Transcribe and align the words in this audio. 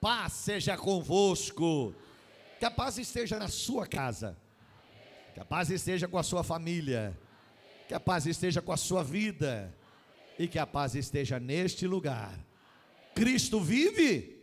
Paz 0.00 0.32
seja 0.32 0.76
convosco. 0.76 1.94
Que 2.58 2.64
a 2.64 2.70
paz 2.70 2.98
esteja 2.98 3.38
na 3.38 3.48
sua 3.48 3.86
casa. 3.86 4.36
Que 5.34 5.40
a 5.40 5.44
paz 5.44 5.70
esteja 5.70 6.08
com 6.08 6.18
a 6.18 6.22
sua 6.22 6.42
família. 6.42 7.18
Que 7.86 7.94
a 7.94 8.00
paz 8.00 8.26
esteja 8.26 8.60
com 8.60 8.72
a 8.72 8.76
sua 8.76 9.02
vida. 9.02 9.74
E 10.38 10.46
que 10.46 10.58
a 10.58 10.66
paz 10.66 10.94
esteja 10.94 11.38
neste 11.40 11.86
lugar. 11.86 12.38
Cristo 13.14 13.60
vive. 13.60 14.38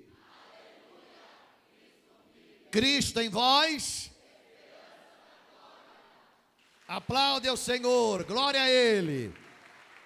Cristo 2.71 3.21
em 3.21 3.29
vós. 3.29 4.11
Aplaude 6.87 7.47
ao 7.47 7.57
Senhor, 7.57 8.23
glória 8.25 8.61
a 8.61 8.69
Ele. 8.69 9.33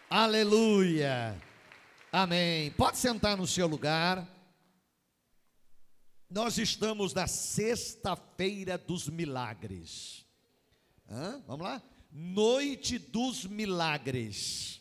Aleluia. 0.09 1.35
Amém. 2.11 2.71
Pode 2.71 2.97
sentar 2.97 3.35
no 3.35 3.45
seu 3.45 3.67
lugar. 3.67 4.25
Nós 6.31 6.59
estamos 6.59 7.11
na 7.11 7.25
sexta-feira 7.25 8.77
dos 8.77 9.09
milagres. 9.09 10.23
Hã? 11.09 11.41
Vamos 11.47 11.65
lá? 11.65 11.81
Noite 12.11 12.99
dos 12.99 13.45
milagres. 13.45 14.79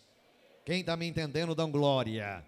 Quem 0.66 0.80
está 0.80 0.94
me 0.94 1.06
entendendo, 1.06 1.54
dão 1.54 1.70
glória. 1.70 2.46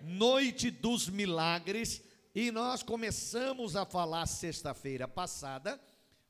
Noite 0.00 0.70
dos 0.70 1.06
milagres. 1.06 2.02
E 2.34 2.50
nós 2.50 2.82
começamos 2.82 3.76
a 3.76 3.84
falar 3.84 4.24
sexta-feira 4.24 5.06
passada, 5.06 5.78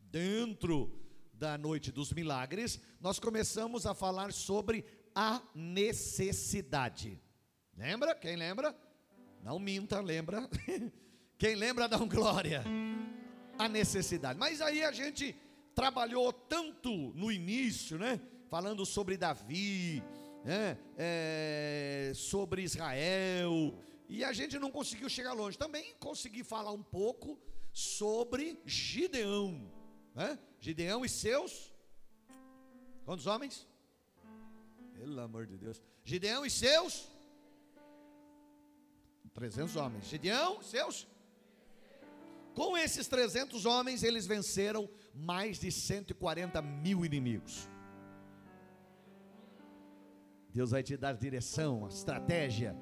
dentro 0.01 1.01
da 1.33 1.57
noite 1.57 1.93
dos 1.93 2.13
milagres, 2.13 2.81
nós 3.01 3.21
começamos 3.21 3.87
a 3.87 3.95
falar 3.95 4.33
sobre 4.33 4.85
a 5.15 5.41
necessidade. 5.55 7.21
Lembra? 7.77 8.17
Quem 8.17 8.35
lembra? 8.35 8.77
Não 9.43 9.61
minta, 9.61 10.01
lembra? 10.01 10.51
Quem 11.39 11.55
lembra, 11.55 11.89
dá 11.89 11.97
um 11.97 12.09
glória. 12.09 12.65
A 13.59 13.69
necessidade. 13.69 14.39
Mas 14.39 14.61
aí 14.61 14.85
a 14.85 14.93
gente 14.93 15.35
trabalhou 15.75 16.33
tanto 16.33 16.91
no 17.15 17.31
início, 17.31 17.99
né? 17.99 18.21
Falando 18.49 18.87
sobre 18.87 19.17
Davi, 19.17 20.03
né? 20.45 20.79
É, 20.97 22.13
sobre 22.15 22.63
Israel, 22.63 23.75
e 24.09 24.23
a 24.23 24.33
gente 24.33 24.59
não 24.59 24.71
conseguiu 24.71 25.09
chegar 25.09 25.33
longe. 25.33 25.59
Também 25.59 25.95
consegui 25.99 26.45
falar 26.45 26.73
um 26.73 26.83
pouco 26.83 27.39
sobre 27.73 28.61
Gideão, 28.65 29.71
né? 30.15 30.39
Gideão 30.61 31.05
e 31.05 31.09
seus 31.09 31.73
quantos 33.05 33.27
homens? 33.27 33.67
Pelo 34.95 35.21
amor 35.21 35.47
de 35.47 35.57
Deus. 35.57 35.83
Gideão 36.05 36.47
e 36.47 36.51
seus 36.51 37.09
300 39.33 39.75
homens. 39.77 40.05
Gideão, 40.07 40.63
seus 40.63 41.07
com 42.55 42.77
esses 42.79 43.09
300 43.09 43.67
homens, 43.67 44.03
eles 44.03 44.27
venceram 44.27 44.89
mais 45.13 45.59
de 45.59 45.73
140 45.73 46.63
mil 46.63 47.05
inimigos. 47.05 47.69
Deus 50.53 50.71
vai 50.71 50.83
te 50.83 50.97
dar 50.97 51.15
direção, 51.15 51.89
estratégia. 51.89 52.77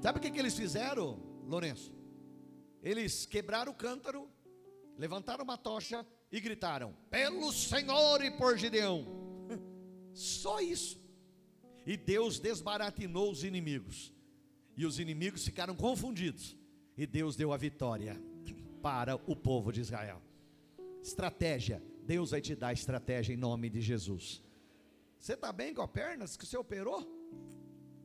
Sabe 0.00 0.18
o 0.18 0.20
que, 0.20 0.30
que 0.30 0.38
eles 0.38 0.54
fizeram, 0.54 1.18
Lourenço? 1.46 1.94
Eles 2.82 3.24
quebraram 3.24 3.72
o 3.72 3.74
cântaro, 3.74 4.28
levantaram 4.98 5.42
uma 5.42 5.56
tocha 5.56 6.06
e 6.30 6.38
gritaram: 6.38 6.94
Pelo 7.08 7.50
Senhor 7.50 8.22
e 8.22 8.30
por 8.32 8.58
Gideão. 8.58 9.06
Só 10.12 10.60
isso. 10.60 11.00
E 11.86 11.96
Deus 11.96 12.38
desbaratinou 12.38 13.30
os 13.30 13.42
inimigos. 13.42 14.12
E 14.76 14.84
os 14.84 14.98
inimigos 14.98 15.44
ficaram 15.44 15.74
confundidos. 15.74 16.56
E 16.96 17.06
Deus 17.06 17.36
deu 17.36 17.52
a 17.52 17.56
vitória 17.56 18.20
para 18.82 19.14
o 19.14 19.36
povo 19.36 19.72
de 19.72 19.80
Israel. 19.80 20.20
Estratégia. 21.00 21.82
Deus 22.04 22.32
vai 22.32 22.40
te 22.40 22.56
dar 22.56 22.72
estratégia 22.72 23.32
em 23.32 23.36
nome 23.36 23.70
de 23.70 23.80
Jesus. 23.80 24.42
Você 25.18 25.34
está 25.34 25.52
bem 25.52 25.72
com 25.72 25.82
a 25.82 25.88
perna? 25.88 26.26
Que 26.26 26.44
você 26.44 26.56
operou? 26.56 27.06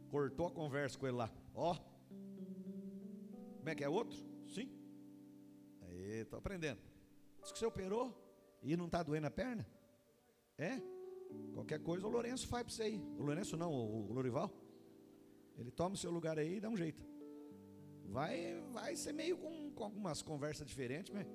Cortou 0.10 0.48
a 0.48 0.52
conversa 0.52 0.98
com 0.98 1.08
ele 1.08 1.18
lá. 1.18 1.32
Ó. 1.56 1.76
Como 3.58 3.70
é 3.70 3.76
que 3.76 3.84
é 3.84 3.90
outro? 3.90 4.18
Sim. 4.48 4.70
Aí, 5.82 6.22
estou 6.22 6.38
aprendendo. 6.38 6.80
Diz 7.42 7.52
que 7.52 7.58
você 7.58 7.66
operou 7.66 8.16
e 8.62 8.78
não 8.78 8.86
está 8.86 9.02
doendo 9.02 9.28
a 9.28 9.32
perna? 9.32 9.68
É? 10.58 10.80
Qualquer 11.54 11.80
coisa 11.80 12.06
o 12.06 12.10
Lourenço 12.10 12.48
faz 12.48 12.64
para 12.64 12.74
você 12.74 12.84
aí. 12.84 13.02
O 13.18 13.24
Lourenço 13.24 13.58
não, 13.58 13.74
o 13.74 14.14
Lorival. 14.14 14.52
Ele 15.58 15.72
toma 15.72 15.96
o 15.96 15.98
seu 15.98 16.12
lugar 16.12 16.38
aí 16.38 16.58
e 16.58 16.60
dá 16.60 16.70
um 16.70 16.78
jeito. 16.78 17.04
Vai, 18.08 18.62
vai 18.72 18.96
ser 18.96 19.14
meio 19.14 19.38
com, 19.38 19.72
com 19.72 19.84
algumas 19.84 20.22
conversas 20.22 20.68
diferentes, 20.68 21.14
mas. 21.14 21.28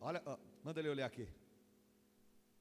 Olha, 0.00 0.22
ó, 0.24 0.38
manda 0.64 0.80
ele 0.80 0.88
olhar 0.88 1.06
aqui. 1.06 1.28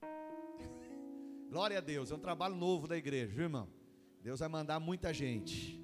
Glória 1.49 1.77
a 1.77 1.81
Deus, 1.81 2.11
é 2.11 2.15
um 2.15 2.19
trabalho 2.19 2.55
novo 2.55 2.87
da 2.87 2.97
igreja, 2.97 3.33
viu, 3.33 3.43
irmão? 3.43 3.69
Deus 4.21 4.39
vai 4.39 4.49
mandar 4.49 4.79
muita 4.79 5.13
gente, 5.13 5.81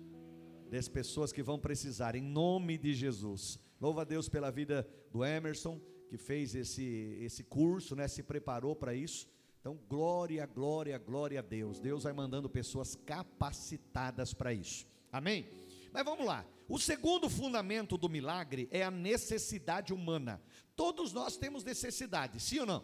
das 0.69 0.89
pessoas 0.89 1.31
que 1.31 1.41
vão 1.41 1.57
precisar, 1.57 2.15
em 2.15 2.21
nome 2.21 2.77
de 2.77 2.93
Jesus. 2.93 3.59
Louva 3.79 4.01
a 4.01 4.05
Deus 4.05 4.27
pela 4.27 4.51
vida 4.51 4.87
do 5.11 5.23
Emerson, 5.23 5.79
que 6.09 6.17
fez 6.17 6.53
esse, 6.53 7.17
esse 7.21 7.43
curso, 7.43 7.95
né, 7.95 8.07
se 8.07 8.21
preparou 8.21 8.75
para 8.75 8.93
isso. 8.93 9.27
Então, 9.61 9.79
glória, 9.87 10.45
glória, 10.45 10.97
glória 10.97 11.39
a 11.39 11.41
Deus. 11.41 11.79
Deus 11.79 12.03
vai 12.03 12.11
mandando 12.11 12.49
pessoas 12.49 12.95
capacitadas 12.95 14.33
para 14.33 14.53
isso. 14.53 14.85
Amém? 15.11 15.47
Mas 15.93 16.03
vamos 16.03 16.25
lá. 16.25 16.43
O 16.67 16.79
segundo 16.79 17.29
fundamento 17.29 17.97
do 17.97 18.09
milagre 18.09 18.67
é 18.71 18.83
a 18.83 18.89
necessidade 18.89 19.93
humana. 19.93 20.41
Todos 20.75 21.13
nós 21.13 21.37
temos 21.37 21.63
necessidade, 21.63 22.39
sim 22.39 22.59
ou 22.59 22.65
não? 22.65 22.83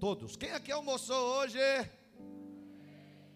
Todos. 0.00 0.34
Quem 0.36 0.50
aqui 0.50 0.72
almoçou 0.72 1.16
hoje? 1.38 1.58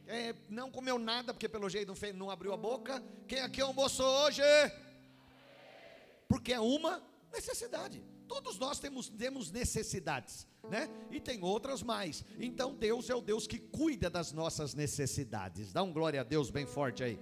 É, 0.07 0.35
não 0.49 0.69
comeu 0.69 0.99
nada, 0.99 1.33
porque 1.33 1.49
pelo 1.49 1.69
jeito 1.69 1.87
não, 1.87 1.95
fez, 1.95 2.13
não 2.13 2.29
abriu 2.29 2.53
a 2.53 2.57
boca. 2.57 3.01
Quem 3.29 3.39
aqui 3.39 3.61
almoçou 3.61 4.07
hoje? 4.25 4.43
Porque 6.29 6.53
é 6.53 6.59
uma 6.59 7.01
necessidade. 7.33 8.03
Todos 8.27 8.59
nós 8.59 8.79
temos, 8.79 9.09
temos 9.09 9.51
necessidades, 9.51 10.47
né? 10.69 10.89
E 11.11 11.21
tem 11.21 11.43
outras 11.43 11.83
mais. 11.83 12.25
Então 12.39 12.75
Deus 12.75 13.11
é 13.11 13.15
o 13.15 13.21
Deus 13.21 13.47
que 13.47 13.59
cuida 13.59 14.11
das 14.11 14.33
nossas 14.33 14.75
necessidades. 14.75 15.73
Dá 15.73 15.83
um 15.83 15.93
glória 15.93 16.21
a 16.21 16.25
Deus 16.25 16.51
bem 16.51 16.67
forte 16.67 17.03
aí. 17.03 17.19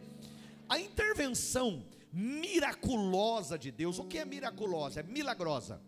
A 0.69 0.79
intervenção 0.79 1.87
miraculosa 2.13 3.59
de 3.59 3.71
Deus, 3.71 3.99
o 3.99 4.05
que 4.05 4.19
é 4.19 4.25
miraculosa? 4.25 5.01
É 5.01 5.03
milagrosa. 5.03 5.83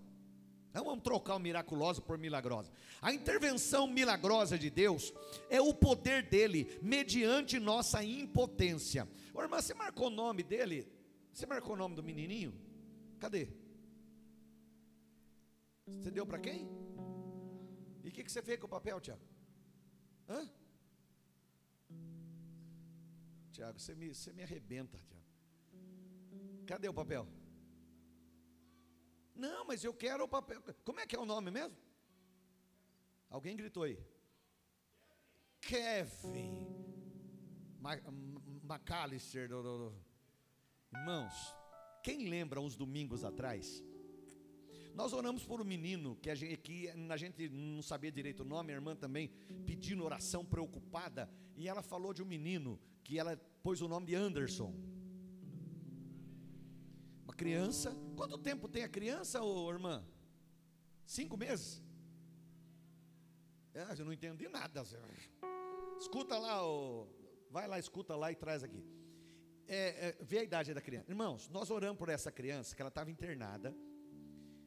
Não 0.72 0.84
vamos 0.84 1.02
trocar 1.02 1.34
o 1.34 1.41
miraculoso 1.41 2.00
por 2.00 2.16
milagrosa. 2.16 2.70
A 3.02 3.12
intervenção 3.12 3.88
milagrosa 3.88 4.56
de 4.56 4.70
Deus 4.70 5.12
é 5.48 5.60
o 5.60 5.74
poder 5.74 6.22
dele 6.22 6.78
mediante 6.80 7.58
nossa 7.58 8.04
impotência. 8.04 9.08
Ô, 9.34 9.42
irmã, 9.42 9.60
você 9.60 9.74
marcou 9.74 10.06
o 10.06 10.10
nome 10.10 10.42
dele? 10.44 10.88
Você 11.32 11.44
marcou 11.44 11.74
o 11.74 11.76
nome 11.76 11.96
do 11.96 12.02
menininho? 12.02 12.54
Cadê? 13.19 13.48
Você 15.86 16.10
deu 16.10 16.24
para 16.24 16.38
quem? 16.38 16.69
E 18.04 18.08
o 18.08 18.12
que, 18.12 18.22
que, 18.22 18.30
você 18.30 18.40
fez 18.40 18.58
com 18.58 18.66
o 18.66 18.70
papel, 18.70 19.00
Tiago? 19.00 19.20
Hã? 20.28 20.48
Tiago, 23.60 23.78
você 23.78 23.94
me, 23.94 24.15
você 24.15 24.32
me 24.32 24.43
arrebenta, 24.43 24.97
Tiago. 24.97 25.26
Cadê 26.66 26.88
o 26.88 26.94
papel? 26.94 27.28
Não, 29.34 29.66
mas 29.66 29.84
eu 29.84 29.93
quero 29.93 30.25
o 30.25 30.28
papel. 30.28 30.62
Como 30.82 30.98
é 30.98 31.06
que 31.06 31.15
é 31.15 31.19
o 31.19 31.26
nome 31.26 31.50
mesmo? 31.50 31.76
Alguém 33.28 33.54
gritou 33.54 33.82
aí. 33.82 33.99
Kevin 35.60 36.69
McAllister. 38.62 39.50
Irmãos, 40.94 41.54
quem 42.03 42.31
lembra 42.31 42.62
uns 42.62 42.75
domingos 42.75 43.25
atrás? 43.25 43.84
Nós 44.94 45.12
oramos 45.12 45.44
por 45.44 45.61
um 45.61 45.64
menino 45.64 46.17
que 46.17 46.31
a 46.31 46.34
gente, 46.34 46.56
que 46.56 46.88
a 46.88 47.17
gente 47.19 47.46
não 47.50 47.82
sabia 47.82 48.11
direito 48.11 48.40
o 48.40 48.46
nome, 48.46 48.73
a 48.73 48.76
irmã 48.76 48.96
também 48.96 49.29
pedindo 49.67 50.02
oração 50.02 50.46
preocupada, 50.46 51.31
e 51.58 51.69
ela 51.69 51.82
falou 51.82 52.14
de 52.14 52.23
um 52.23 52.26
menino 52.26 52.81
que 53.05 53.19
ela 53.19 53.37
pôs 53.62 53.81
o 53.81 53.88
nome 53.88 54.06
de 54.06 54.14
Anderson 54.14 54.73
criança. 57.41 57.97
Quanto 58.17 58.37
tempo 58.37 58.69
tem 58.69 58.82
a 58.85 58.88
criança, 58.88 59.43
ô 59.43 59.70
irmã? 59.73 60.05
Cinco 61.06 61.38
meses? 61.38 61.82
É, 63.73 63.99
eu 63.99 64.05
não 64.05 64.12
entendi 64.12 64.47
nada. 64.47 64.85
Escuta 65.99 66.37
lá, 66.37 66.62
ô, 66.62 67.08
vai 67.50 67.67
lá, 67.67 67.79
escuta 67.79 68.14
lá 68.14 68.31
e 68.31 68.37
traz 68.37 68.62
aqui. 68.62 68.85
É, 69.67 70.08
é, 70.08 70.19
vê 70.20 70.41
a 70.41 70.43
idade 70.43 70.75
da 70.75 70.82
criança. 70.82 71.11
Irmãos, 71.11 71.49
nós 71.49 71.70
oramos 71.70 71.99
por 71.99 72.11
essa 72.11 72.31
criança, 72.31 72.76
que 72.76 72.82
ela 72.82 72.91
estava 72.91 73.11
internada, 73.11 73.75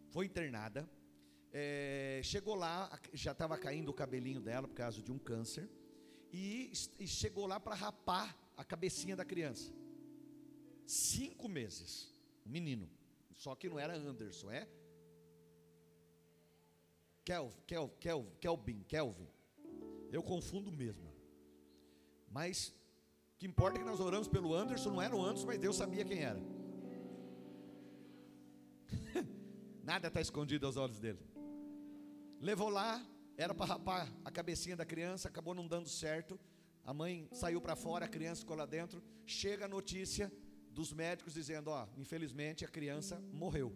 foi 0.10 0.26
internada, 0.26 0.90
é, 1.52 2.22
chegou 2.24 2.56
lá, 2.56 3.00
já 3.14 3.34
estava 3.34 3.56
caindo 3.56 3.90
o 3.90 3.94
cabelinho 3.94 4.42
dela 4.42 4.68
por 4.68 4.74
causa 4.74 5.00
de 5.00 5.12
um 5.12 5.20
câncer, 5.20 5.70
e, 6.34 6.72
e 7.00 7.08
chegou 7.08 7.46
lá 7.46 7.60
para 7.60 7.76
rapar 7.76 8.36
a 8.58 8.66
cabecinha 8.66 9.16
da 9.16 9.24
criança. 9.24 9.72
Cinco 10.86 11.48
meses. 11.48 12.12
um 12.46 12.50
menino. 12.50 12.90
Só 13.38 13.56
que 13.56 13.70
não 13.70 13.80
era 13.80 13.96
Anderson, 13.96 14.52
é 14.52 14.68
Kelvin, 17.24 17.60
Kelvin, 18.40 18.84
Kelvin. 18.84 19.28
Eu 20.12 20.22
confundo 20.22 20.72
mesmo. 20.72 21.14
Mas 22.30 22.70
o 23.36 23.40
que 23.40 23.48
importa 23.48 23.78
é 23.78 23.82
que 23.82 23.86
nós 23.86 24.00
oramos 24.00 24.28
pelo 24.28 24.54
Anderson, 24.54 24.92
não 24.92 25.02
era 25.02 25.16
o 25.16 25.24
Anderson, 25.24 25.48
mas 25.48 25.60
Deus 25.60 25.76
sabia 25.76 26.04
quem 26.04 26.20
era. 26.20 26.42
Nada 29.84 30.08
está 30.08 30.20
escondido 30.20 30.66
aos 30.66 30.78
olhos 30.78 31.00
dele. 31.00 31.20
Levou 32.40 32.70
lá, 32.70 33.06
era 33.38 33.54
para 33.54 33.66
rapar 33.66 34.14
a 34.24 34.32
cabecinha 34.32 34.76
da 34.76 34.86
criança, 34.86 35.28
acabou 35.28 35.54
não 35.54 35.68
dando 35.68 35.90
certo. 35.90 36.40
A 36.86 36.94
mãe 36.94 37.28
saiu 37.32 37.60
para 37.62 37.76
fora, 37.76 38.06
a 38.06 38.08
criança 38.08 38.42
ficou 38.42 38.56
lá 38.56 38.66
dentro. 38.66 39.02
Chega 39.26 39.66
a 39.66 39.68
notícia 39.68 40.32
dos 40.70 40.94
médicos 40.94 41.34
dizendo: 41.34 41.70
Ó, 41.70 41.88
infelizmente 41.98 42.64
a 42.64 42.68
criança 42.68 43.20
morreu. 43.32 43.76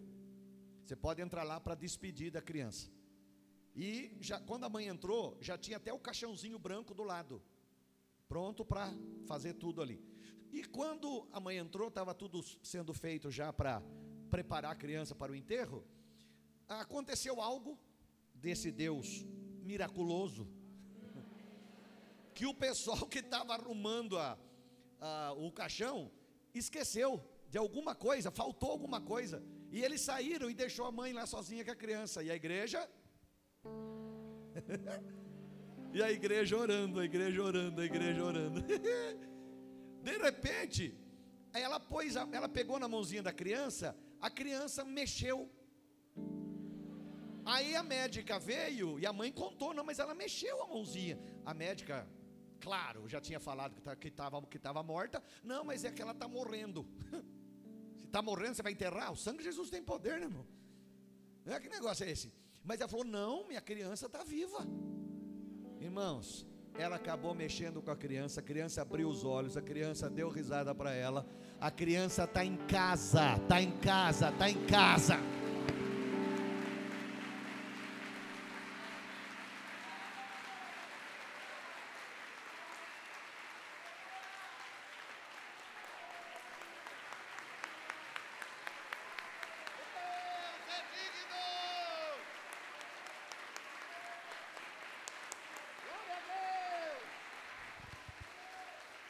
Você 0.84 0.94
pode 0.94 1.20
entrar 1.20 1.42
lá 1.42 1.58
para 1.60 1.74
despedir 1.74 2.30
da 2.30 2.40
criança. 2.40 2.90
E 3.74 4.16
já, 4.20 4.40
quando 4.40 4.64
a 4.64 4.68
mãe 4.68 4.86
entrou, 4.86 5.36
já 5.40 5.58
tinha 5.58 5.76
até 5.76 5.92
o 5.92 5.98
caixãozinho 5.98 6.58
branco 6.58 6.94
do 6.94 7.02
lado, 7.02 7.42
pronto 8.28 8.64
para 8.64 8.92
fazer 9.26 9.54
tudo 9.54 9.82
ali. 9.82 10.02
E 10.52 10.64
quando 10.64 11.28
a 11.32 11.40
mãe 11.40 11.58
entrou, 11.58 11.88
estava 11.88 12.14
tudo 12.14 12.42
sendo 12.62 12.94
feito 12.94 13.30
já 13.30 13.52
para 13.52 13.82
preparar 14.30 14.72
a 14.72 14.76
criança 14.76 15.14
para 15.14 15.32
o 15.32 15.36
enterro. 15.36 15.84
Aconteceu 16.68 17.40
algo 17.40 17.78
desse 18.34 18.70
Deus 18.70 19.26
miraculoso, 19.68 20.48
que 22.34 22.46
o 22.46 22.54
pessoal 22.54 23.06
que 23.06 23.18
estava 23.18 23.52
arrumando 23.54 24.16
a, 24.16 24.38
a, 25.00 25.32
o 25.36 25.52
caixão 25.52 26.10
esqueceu 26.54 27.10
de 27.50 27.58
alguma 27.58 27.94
coisa, 27.94 28.30
faltou 28.30 28.70
alguma 28.70 29.00
coisa, 29.00 29.42
e 29.70 29.84
eles 29.84 30.00
saíram 30.00 30.48
e 30.48 30.54
deixou 30.54 30.86
a 30.86 30.92
mãe 30.92 31.12
lá 31.12 31.26
sozinha 31.26 31.64
com 31.64 31.70
a 31.70 31.76
criança, 31.84 32.22
e 32.22 32.30
a 32.30 32.36
igreja 32.42 32.80
e 35.92 36.02
a 36.02 36.10
igreja 36.10 36.56
orando, 36.56 37.00
a 37.00 37.04
igreja 37.04 37.42
orando, 37.42 37.80
a 37.80 37.84
igreja 37.84 38.24
orando. 38.24 38.62
De 40.08 40.16
repente, 40.16 40.96
ela 41.52 41.78
pôs, 41.78 42.16
a, 42.16 42.26
ela 42.32 42.48
pegou 42.48 42.78
na 42.78 42.88
mãozinha 42.88 43.22
da 43.22 43.32
criança, 43.32 43.94
a 44.20 44.30
criança 44.30 44.84
mexeu. 44.84 45.50
Aí 47.48 47.74
a 47.74 47.82
médica 47.82 48.38
veio 48.38 48.98
e 48.98 49.06
a 49.06 49.12
mãe 49.12 49.32
contou, 49.32 49.72
não, 49.72 49.82
mas 49.82 49.98
ela 49.98 50.14
mexeu 50.14 50.62
a 50.62 50.66
mãozinha. 50.66 51.18
A 51.46 51.54
médica, 51.54 52.06
claro, 52.60 53.08
já 53.08 53.22
tinha 53.22 53.40
falado 53.40 53.74
que 53.74 53.80
tá, 53.80 53.96
estava 54.04 54.42
que 54.42 54.58
tava 54.58 54.82
morta. 54.82 55.22
Não, 55.42 55.64
mas 55.64 55.82
é 55.82 55.90
que 55.90 56.02
ela 56.02 56.12
está 56.12 56.28
morrendo. 56.28 56.86
Se 57.96 58.04
está 58.04 58.20
morrendo, 58.20 58.54
você 58.54 58.62
vai 58.62 58.72
enterrar? 58.72 59.12
O 59.12 59.16
sangue 59.16 59.38
de 59.38 59.44
Jesus 59.44 59.70
tem 59.70 59.82
poder, 59.82 60.20
né, 60.20 60.26
irmão? 60.26 60.46
É, 61.46 61.58
que 61.58 61.70
negócio 61.70 62.04
é 62.04 62.10
esse? 62.10 62.30
Mas 62.62 62.82
ela 62.82 62.88
falou: 62.90 63.06
Não, 63.06 63.48
minha 63.48 63.62
criança 63.62 64.04
está 64.04 64.22
viva. 64.22 64.66
Irmãos, 65.80 66.46
ela 66.74 66.96
acabou 66.96 67.34
mexendo 67.34 67.80
com 67.80 67.90
a 67.90 67.96
criança, 67.96 68.40
a 68.40 68.42
criança 68.42 68.82
abriu 68.82 69.08
os 69.08 69.24
olhos, 69.24 69.56
a 69.56 69.62
criança 69.62 70.10
deu 70.10 70.28
risada 70.28 70.74
para 70.74 70.92
ela. 70.92 71.26
A 71.58 71.70
criança 71.70 72.24
está 72.24 72.44
em 72.44 72.58
casa, 72.66 73.36
está 73.36 73.62
em 73.62 73.72
casa, 73.78 74.28
está 74.28 74.50
em 74.50 74.66
casa. 74.66 75.18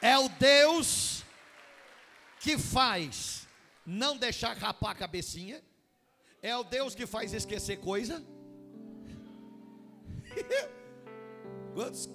É 0.01 0.17
o 0.17 0.29
Deus 0.29 1.23
que 2.39 2.57
faz 2.79 3.45
não 3.85 4.15
deixar 4.15 4.55
rapar 4.55 4.91
a 4.91 4.95
cabecinha. 4.95 5.61
É 6.41 6.55
o 6.55 6.63
Deus 6.63 6.95
que 6.95 7.05
faz 7.05 7.33
esquecer 7.33 7.77
coisa. 7.81 8.25
quantos, 11.75 12.07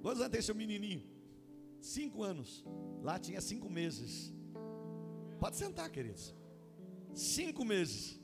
quantos 0.00 0.20
anos 0.22 0.32
tem 0.32 0.40
seu 0.40 0.54
menininho? 0.54 1.06
Cinco 1.82 2.22
anos. 2.22 2.64
Lá 3.02 3.18
tinha 3.18 3.42
cinco 3.42 3.68
meses. 3.68 4.32
Pode 5.38 5.56
sentar, 5.56 5.90
queridos. 5.90 6.34
Cinco 7.14 7.62
meses. 7.62 8.18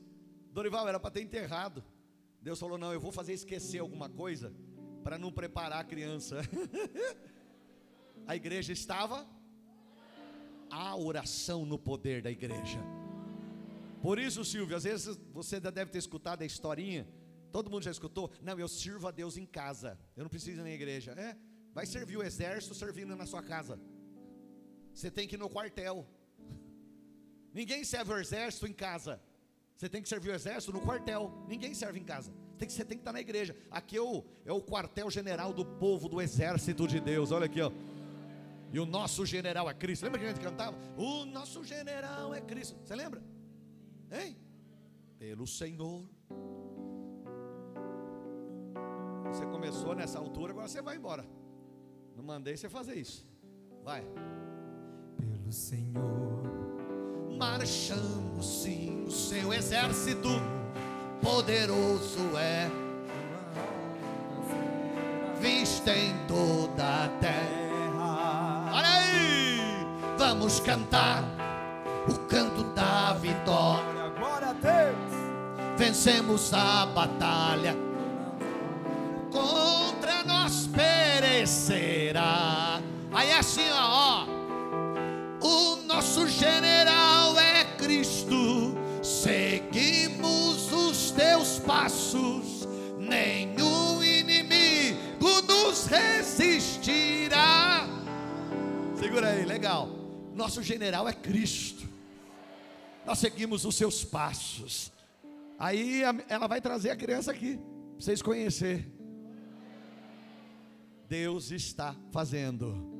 Dorival 0.50 0.88
era 0.88 0.98
para 0.98 1.10
ter 1.10 1.20
enterrado. 1.20 1.84
Deus 2.40 2.58
falou: 2.58 2.78
não, 2.78 2.90
eu 2.90 3.00
vou 3.00 3.12
fazer 3.12 3.34
esquecer 3.34 3.80
alguma 3.80 4.08
coisa 4.08 4.50
para 5.02 5.18
não 5.18 5.30
preparar 5.30 5.80
a 5.80 5.84
criança. 5.84 6.40
a 8.26 8.34
igreja 8.34 8.72
estava 8.72 9.33
a 10.74 10.96
oração 10.96 11.64
no 11.64 11.78
poder 11.78 12.20
da 12.20 12.30
igreja. 12.30 12.80
Por 14.02 14.18
isso, 14.18 14.44
Silvio, 14.44 14.76
às 14.76 14.82
vezes 14.82 15.16
você 15.32 15.60
deve 15.60 15.90
ter 15.90 15.98
escutado 15.98 16.42
a 16.42 16.44
historinha. 16.44 17.06
Todo 17.52 17.70
mundo 17.70 17.84
já 17.84 17.92
escutou? 17.92 18.30
Não, 18.42 18.58
eu 18.58 18.66
sirvo 18.66 19.06
a 19.06 19.12
Deus 19.12 19.36
em 19.36 19.46
casa. 19.46 19.96
Eu 20.16 20.24
não 20.24 20.28
preciso 20.28 20.60
ir 20.60 20.64
na 20.64 20.70
igreja. 20.70 21.12
É, 21.12 21.36
vai 21.72 21.86
servir 21.86 22.16
o 22.16 22.22
exército 22.22 22.74
servindo 22.74 23.14
na 23.14 23.24
sua 23.24 23.42
casa. 23.42 23.78
Você 24.92 25.10
tem 25.10 25.28
que 25.28 25.36
ir 25.36 25.38
no 25.38 25.48
quartel. 25.48 26.04
Ninguém 27.52 27.84
serve 27.84 28.12
o 28.12 28.18
exército 28.18 28.66
em 28.66 28.72
casa. 28.72 29.20
Você 29.76 29.88
tem 29.88 30.02
que 30.02 30.08
servir 30.08 30.30
o 30.30 30.34
exército 30.34 30.72
no 30.72 30.80
quartel. 30.80 31.32
Ninguém 31.48 31.72
serve 31.72 32.00
em 32.00 32.04
casa. 32.04 32.32
Tem 32.58 32.66
que, 32.66 32.74
você 32.74 32.84
tem 32.84 32.98
que 32.98 33.02
estar 33.02 33.12
na 33.12 33.20
igreja. 33.20 33.56
Aqui 33.70 33.96
é 33.96 34.02
o, 34.02 34.24
é 34.44 34.52
o 34.52 34.60
quartel 34.60 35.08
general 35.08 35.52
do 35.52 35.64
povo, 35.64 36.08
do 36.08 36.20
exército 36.20 36.88
de 36.88 36.98
Deus. 36.98 37.30
Olha 37.30 37.46
aqui, 37.46 37.60
ó. 37.60 37.70
E 38.74 38.80
o 38.80 38.84
nosso 38.84 39.24
general 39.24 39.70
é 39.70 39.72
Cristo. 39.72 40.02
Lembra 40.02 40.18
que 40.18 40.26
a 40.26 40.28
gente 40.30 40.40
cantava? 40.40 40.76
O 40.96 41.24
nosso 41.24 41.62
general 41.62 42.34
é 42.34 42.40
Cristo. 42.40 42.76
Você 42.84 42.96
lembra? 42.96 43.22
Hein? 44.10 44.36
Pelo 45.16 45.46
Senhor. 45.46 46.02
Você 49.28 49.46
começou 49.46 49.94
nessa 49.94 50.18
altura, 50.18 50.50
agora 50.50 50.66
você 50.66 50.82
vai 50.82 50.96
embora. 50.96 51.24
Não 52.16 52.24
mandei 52.24 52.56
você 52.56 52.68
fazer 52.68 52.96
isso. 52.96 53.24
Vai. 53.84 54.04
Pelo 55.18 55.52
Senhor. 55.52 56.42
Marchamos 57.38 58.62
sim, 58.62 59.04
o 59.04 59.10
seu 59.12 59.52
exército 59.52 60.30
poderoso 61.22 62.36
é. 62.36 62.68
Vista 65.40 65.96
em 65.96 66.26
toda 66.26 67.04
a 67.04 67.08
terra 67.20 67.63
vamos 70.34 70.58
cantar 70.58 71.22
o 72.08 72.14
canto 72.26 72.64
da 72.74 73.12
vitória. 73.14 74.08
Glória 74.18 74.48
a 74.48 74.52
Deus. 74.52 75.14
Vencemos 75.76 76.52
a 76.52 76.86
batalha. 76.86 77.76
Contra 79.30 80.24
nós 80.24 80.66
perecerá. 80.66 82.80
Aí 83.12 83.30
é 83.30 83.38
assim, 83.38 83.70
ó, 83.72 84.20
ó. 84.20 84.26
O 85.40 85.76
nosso 85.86 86.26
general 86.26 87.38
é 87.38 87.64
Cristo. 87.78 88.76
Seguimos 89.02 90.72
os 90.72 91.12
teus 91.12 91.60
passos. 91.60 92.66
Nenhum 92.98 94.02
inimigo 94.02 95.42
nos 95.46 95.86
resistirá. 95.86 97.86
Segura 98.98 99.28
aí, 99.28 99.44
legal. 99.44 100.03
Nosso 100.34 100.62
general 100.62 101.08
é 101.08 101.12
Cristo. 101.12 101.88
Nós 103.06 103.18
seguimos 103.18 103.64
os 103.64 103.76
seus 103.76 104.04
passos. 104.04 104.92
Aí 105.58 106.02
ela 106.28 106.48
vai 106.48 106.60
trazer 106.60 106.90
a 106.90 106.96
criança 106.96 107.30
aqui, 107.30 107.56
para 107.56 108.00
vocês 108.00 108.20
conhecerem. 108.20 108.92
Deus 111.08 111.52
está 111.52 111.94
fazendo. 112.10 112.92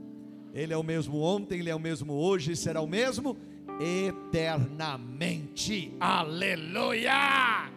Ele 0.55 0.73
é 0.73 0.77
o 0.77 0.85
mesmo 0.85 1.21
ontem, 1.21 1.59
ele 1.59 1.71
é 1.71 1.75
o 1.75 1.81
mesmo 1.81 2.13
hoje, 2.13 2.53
e 2.53 2.57
será 2.57 2.81
o 2.81 2.87
mesmo 2.87 3.37
eternamente. 3.81 5.93
Aleluia! 5.99 7.69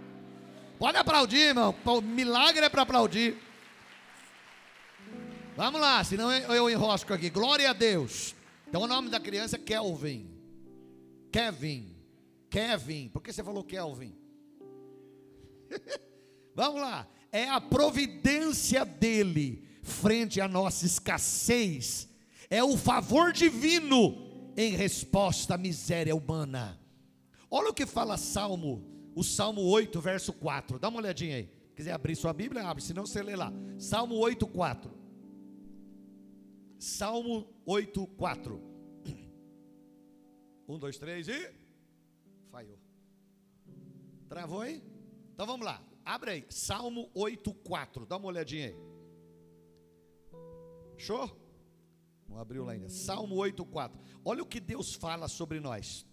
Pode 0.78 0.98
aplaudir, 0.98 1.38
irmão. 1.38 1.74
O 1.84 2.02
milagre 2.02 2.64
é 2.64 2.70
para 2.70 2.84
aplaudir. 2.84 3.36
Vamos 5.56 5.82
lá, 5.82 6.04
senão 6.04 6.32
eu 6.32 6.70
enrosco 6.70 7.12
aqui. 7.12 7.32
Glória 7.32 7.72
a 7.72 7.74
Deus. 7.74 8.37
Então 8.68 8.82
o 8.82 8.88
nome 8.88 9.10
da 9.10 9.20
criança 9.20 9.56
é 9.56 9.60
Kelvin. 9.60 10.30
Kevin. 11.32 11.96
Kevin. 12.50 13.10
Por 13.10 13.22
que 13.22 13.32
você 13.32 13.44
falou 13.44 13.64
Kelvin? 13.64 14.16
Vamos 16.54 16.82
lá. 16.82 17.08
É 17.32 17.48
a 17.48 17.62
providência 17.62 18.84
dele 18.84 19.64
frente 19.82 20.42
à 20.42 20.48
nossa 20.48 20.86
escassez. 20.86 22.10
É 22.50 22.64
o 22.64 22.78
favor 22.78 23.32
divino 23.32 24.52
em 24.58 24.72
resposta 24.72 25.56
à 25.56 25.58
miséria 25.58 26.16
humana. 26.16 26.80
Olha 27.50 27.70
o 27.70 27.74
que 27.74 27.86
fala 27.86 28.18
Salmo, 28.18 28.84
o 29.16 29.24
Salmo 29.24 29.62
8, 29.62 30.02
verso 30.02 30.34
4. 30.34 30.80
Dá 30.80 30.90
uma 30.90 31.00
olhadinha 31.00 31.38
aí. 31.38 31.50
Quiser 31.76 31.92
abrir 31.92 32.16
sua 32.16 32.34
Bíblia, 32.34 32.64
abre, 32.64 32.84
senão 32.84 33.06
você 33.06 33.22
lê 33.22 33.36
lá. 33.36 33.54
Salmo 33.78 34.16
8, 34.16 34.48
4. 34.48 34.92
Salmo 36.80 37.48
8, 37.66 38.08
4. 38.08 38.62
Um, 40.68 40.78
dois, 40.78 40.98
três 40.98 41.28
e. 41.28 41.52
Falhou. 42.52 42.78
Travou 44.28 44.62
aí? 44.62 44.84
Então 45.34 45.46
vamos 45.46 45.66
lá. 45.66 45.82
Abre 46.04 46.32
aí. 46.32 46.46
Salmo 46.50 47.10
8, 47.14 47.54
4. 47.54 48.06
Dá 48.06 48.18
uma 48.18 48.28
olhadinha 48.28 48.68
aí. 48.68 48.76
Show? 50.98 51.30
Não 52.28 52.38
abriu 52.38 52.66
lá 52.66 52.74
ainda. 52.74 52.90
Salmo 52.90 53.36
8, 53.36 53.66
4. 53.66 54.00
Olha 54.26 54.44
o 54.44 54.46
que 54.46 54.60
Deus 54.60 54.94
fala 54.94 55.28
sobre 55.28 55.60
nós. 55.60 56.06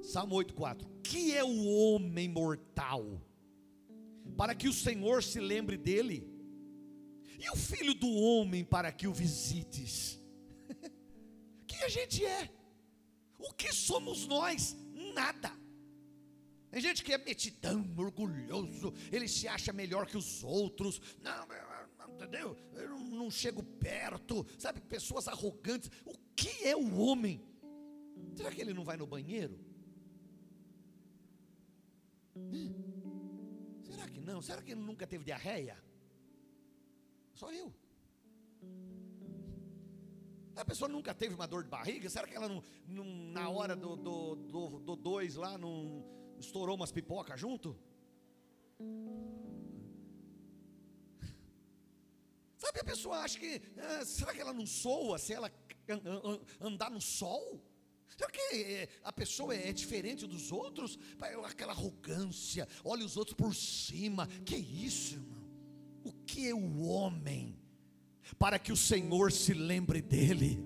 Salmo 0.00 0.36
8, 0.36 0.54
4. 0.54 0.88
Que 1.02 1.34
é 1.34 1.44
o 1.44 1.64
homem 1.66 2.28
mortal? 2.28 3.20
Para 4.36 4.54
que 4.54 4.68
o 4.68 4.72
Senhor 4.72 5.22
se 5.22 5.40
lembre 5.40 5.76
dele. 5.76 6.31
E 7.42 7.50
o 7.50 7.56
filho 7.56 7.92
do 7.92 8.08
homem 8.08 8.64
para 8.64 8.92
que 8.92 9.08
o 9.08 9.12
visites? 9.12 10.20
que 11.66 11.82
a 11.82 11.88
gente 11.88 12.24
é? 12.24 12.48
O 13.36 13.52
que 13.52 13.72
somos 13.72 14.28
nós? 14.28 14.76
Nada. 15.12 15.50
Tem 16.70 16.80
gente 16.80 17.02
que 17.02 17.12
é 17.12 17.18
metidão, 17.18 17.84
orgulhoso, 17.98 18.94
ele 19.10 19.26
se 19.26 19.48
acha 19.48 19.72
melhor 19.72 20.06
que 20.06 20.16
os 20.16 20.44
outros. 20.44 21.00
Não, 21.20 21.46
entendeu? 22.14 22.56
Eu 22.74 22.90
não, 22.90 22.98
não 23.00 23.30
chego 23.30 23.62
perto, 23.62 24.46
sabe? 24.56 24.80
Pessoas 24.80 25.26
arrogantes. 25.26 25.90
O 26.06 26.16
que 26.36 26.68
é 26.68 26.76
o 26.76 26.96
homem? 26.96 27.44
Será 28.36 28.52
que 28.52 28.60
ele 28.60 28.72
não 28.72 28.84
vai 28.84 28.96
no 28.96 29.06
banheiro? 29.06 29.58
Será 33.82 34.08
que 34.08 34.20
não? 34.20 34.40
Será 34.40 34.62
que 34.62 34.70
ele 34.70 34.80
nunca 34.80 35.08
teve 35.08 35.24
diarreia? 35.24 35.76
Só 37.42 37.50
eu. 37.50 37.74
A 40.54 40.64
pessoa 40.64 40.88
nunca 40.88 41.12
teve 41.12 41.34
uma 41.34 41.48
dor 41.48 41.64
de 41.64 41.68
barriga? 41.68 42.08
Será 42.08 42.24
que 42.28 42.36
ela 42.36 42.48
não, 42.48 42.62
não 42.86 43.04
na 43.04 43.48
hora 43.48 43.74
do, 43.74 43.96
do, 43.96 44.36
do, 44.36 44.78
do 44.78 44.94
dois 44.94 45.34
lá 45.34 45.58
não 45.58 46.04
estourou 46.38 46.76
umas 46.76 46.92
pipocas 46.92 47.40
junto? 47.40 47.76
Sabe, 52.56 52.78
a 52.78 52.84
pessoa 52.84 53.16
acha 53.16 53.40
que, 53.40 53.60
ah, 53.76 54.04
será 54.04 54.32
que 54.32 54.40
ela 54.40 54.52
não 54.52 54.64
soa 54.64 55.18
se 55.18 55.32
ela 55.32 55.50
andar 56.60 56.92
no 56.92 57.00
sol? 57.00 57.60
Será 58.16 58.30
que 58.30 58.54
eh, 58.54 58.88
a 59.02 59.12
pessoa 59.12 59.52
é 59.52 59.72
diferente 59.72 60.28
dos 60.28 60.52
outros? 60.52 60.96
Aquela 61.44 61.72
arrogância, 61.72 62.68
olha 62.84 63.04
os 63.04 63.16
outros 63.16 63.34
por 63.34 63.52
cima. 63.52 64.28
Que 64.44 64.54
isso, 64.54 65.14
irmão? 65.16 65.41
O 66.04 66.12
que 66.26 66.48
é 66.48 66.54
o 66.54 66.80
homem? 66.82 67.56
Para 68.38 68.58
que 68.58 68.72
o 68.72 68.76
Senhor 68.76 69.30
se 69.30 69.54
lembre 69.54 70.00
dele. 70.00 70.64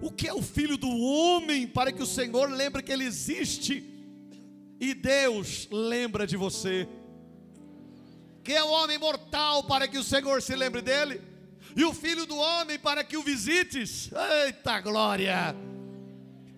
O 0.00 0.10
que 0.10 0.26
é 0.26 0.32
o 0.32 0.42
filho 0.42 0.76
do 0.76 0.88
homem? 0.88 1.66
Para 1.66 1.92
que 1.92 2.02
o 2.02 2.06
Senhor 2.06 2.50
lembre 2.50 2.82
que 2.82 2.92
ele 2.92 3.04
existe. 3.04 3.84
E 4.80 4.94
Deus 4.94 5.68
lembra 5.70 6.26
de 6.26 6.36
você 6.36 6.88
que 8.42 8.52
é 8.52 8.62
o 8.62 8.70
homem 8.70 8.98
mortal, 8.98 9.64
para 9.64 9.86
que 9.86 9.96
o 9.96 10.04
Senhor 10.04 10.42
se 10.42 10.54
lembre 10.56 10.82
dele, 10.82 11.20
e 11.76 11.84
o 11.84 11.94
filho 11.94 12.26
do 12.26 12.36
homem, 12.36 12.78
para 12.78 13.04
que 13.04 13.16
o 13.16 13.22
visites. 13.22 14.10
Eita 14.44 14.80
glória! 14.80 15.54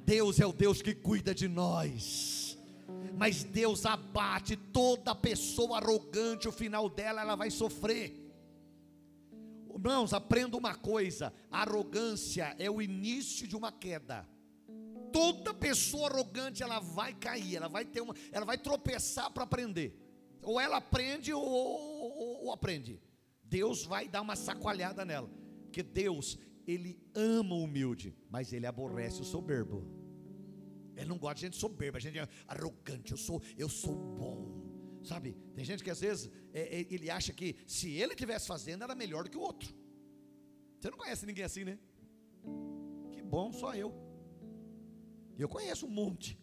Deus 0.05 0.41
é 0.41 0.47
o 0.47 0.53
Deus 0.53 0.83
que 0.83 0.95
cuida 0.95 1.35
de 1.35 1.49
nós, 1.49 2.34
mas 3.17 3.45
Deus 3.45 3.87
abate 3.87 4.57
toda 4.57 5.15
pessoa 5.15 5.79
arrogante, 5.79 6.49
o 6.49 6.53
final 6.53 6.89
dela 6.89 7.21
ela 7.21 7.37
vai 7.37 7.51
sofrer. 7.51 8.21
Irmãos, 9.73 10.13
aprenda 10.13 10.57
uma 10.57 10.75
coisa: 10.75 11.33
arrogância 11.51 12.55
é 12.59 12.71
o 12.71 12.81
início 12.81 13.47
de 13.47 13.57
uma 13.57 13.73
queda. 13.73 14.29
Toda 15.13 15.55
pessoa 15.55 16.09
arrogante 16.09 16.63
ela 16.63 16.81
vai 16.81 17.15
cair, 17.15 17.57
ela 17.57 17.69
vai 17.69 17.85
ter 17.85 18.01
uma, 18.01 18.15
ela 18.33 18.45
vai 18.45 18.59
tropeçar 18.59 19.31
para 19.31 19.45
aprender. 19.45 20.01
Ou 20.43 20.61
ela 20.61 20.79
aprende 20.79 21.33
ou, 21.33 21.43
ou, 21.43 22.45
ou 22.45 22.53
aprende. 22.53 23.01
Deus 23.43 23.85
vai 23.85 24.09
dar 24.09 24.23
uma 24.23 24.35
sacoalhada 24.35 25.05
nela. 25.05 25.31
Porque 25.65 25.83
Deus, 25.83 26.39
Ele 26.67 26.99
ama 27.15 27.55
o 27.55 27.65
humilde, 27.65 28.15
mas 28.29 28.53
Ele 28.53 28.67
aborrece 28.67 29.21
o 29.21 29.25
soberbo. 29.25 30.04
Ele 30.97 31.09
não 31.09 31.19
gosta 31.19 31.37
de 31.37 31.41
gente 31.43 31.57
soberba, 31.57 32.01
gente 32.01 32.19
arrogante. 32.47 33.13
Eu 33.13 33.19
sou, 33.19 33.43
eu 33.57 33.69
sou 33.69 33.95
bom. 33.95 34.65
Sabe? 35.05 35.37
Tem 35.55 35.65
gente 35.65 35.85
que 35.85 35.91
às 35.91 36.01
vezes 36.01 36.31
é, 36.53 36.81
é, 36.81 36.87
ele 36.91 37.11
acha 37.11 37.33
que 37.33 37.57
se 37.67 37.91
ele 37.91 38.15
tivesse 38.15 38.47
fazendo 38.47 38.85
era 38.85 38.95
melhor 38.95 39.25
do 39.25 39.31
que 39.31 39.37
o 39.37 39.41
outro. 39.41 39.75
Você 40.81 40.91
não 40.91 40.99
conhece 40.99 41.27
ninguém 41.27 41.45
assim, 41.45 41.65
né? 41.65 41.79
Que 43.13 43.23
bom, 43.23 43.53
só 43.53 43.75
eu. 43.75 43.93
Eu 45.39 45.49
conheço 45.49 45.87
um 45.87 45.91
monte. 45.91 46.39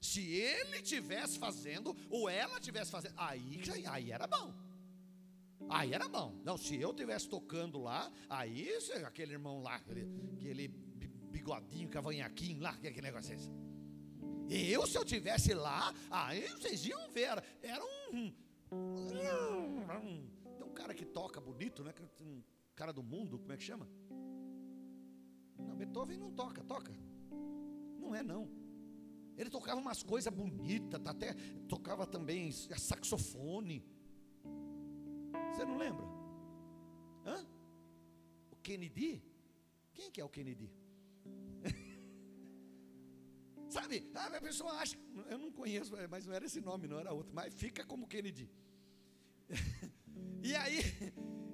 Se 0.00 0.20
ele 0.20 0.80
tivesse 0.80 1.38
fazendo, 1.38 1.96
ou 2.08 2.28
ela 2.28 2.60
tivesse 2.60 2.90
fazendo, 2.90 3.14
aí, 3.16 3.60
aí 3.86 4.12
era 4.12 4.26
bom. 4.26 4.54
Aí 5.68 5.92
era 5.92 6.08
bom. 6.08 6.40
Não, 6.44 6.56
se 6.56 6.80
eu 6.80 6.94
tivesse 6.94 7.28
tocando 7.28 7.78
lá, 7.78 8.10
aí 8.28 8.68
aquele 9.04 9.32
irmão 9.32 9.60
lá, 9.60 9.76
aquele, 9.76 10.08
aquele 10.34 10.68
bigodinho, 10.68 11.88
cavanhaquinho 11.88 12.60
lá, 12.62 12.70
aquele 12.70 13.02
negócio 13.02 13.34
assim. 13.34 13.67
Eu, 14.48 14.86
se 14.86 14.96
eu 14.96 15.04
tivesse 15.04 15.52
lá, 15.52 15.94
aí 16.10 16.48
vocês 16.48 16.86
iam 16.86 17.10
ver, 17.10 17.42
era, 17.62 17.84
um, 18.12 18.32
um, 18.72 19.06
Tem 20.56 20.66
um 20.66 20.72
cara 20.72 20.94
que 20.94 21.04
toca 21.04 21.40
bonito, 21.40 21.84
né? 21.84 21.92
Um 22.20 22.42
cara 22.74 22.92
do 22.92 23.02
mundo, 23.02 23.38
como 23.38 23.52
é 23.52 23.56
que 23.56 23.62
chama? 23.62 23.86
Não, 25.58 25.76
Beethoven 25.76 26.16
não 26.16 26.32
toca, 26.32 26.64
toca. 26.64 26.92
Não 27.98 28.14
é 28.14 28.22
não. 28.22 28.48
Ele 29.36 29.50
tocava 29.50 29.80
umas 29.80 30.02
coisas 30.02 30.32
bonitas, 30.32 31.00
tá 31.00 31.10
até 31.10 31.34
tocava 31.68 32.06
também 32.06 32.50
saxofone. 32.50 33.84
Você 35.52 35.64
não 35.64 35.76
lembra? 35.76 36.04
Hã? 37.26 37.46
O 38.50 38.56
Kennedy? 38.56 39.22
Quem 39.92 40.10
que 40.10 40.20
é 40.20 40.24
o 40.24 40.28
Kennedy? 40.28 40.72
Sabe? 43.68 44.10
A 44.14 44.40
pessoa 44.40 44.72
acha, 44.72 44.96
eu 45.30 45.38
não 45.38 45.50
conheço, 45.52 45.92
mas 46.10 46.26
não 46.26 46.34
era 46.34 46.46
esse 46.46 46.60
nome, 46.60 46.88
não 46.88 46.98
era 46.98 47.12
outro, 47.12 47.32
mas 47.34 47.54
fica 47.54 47.84
como 47.84 48.08
Kennedy. 48.08 48.50
e 50.42 50.54
aí, 50.56 50.80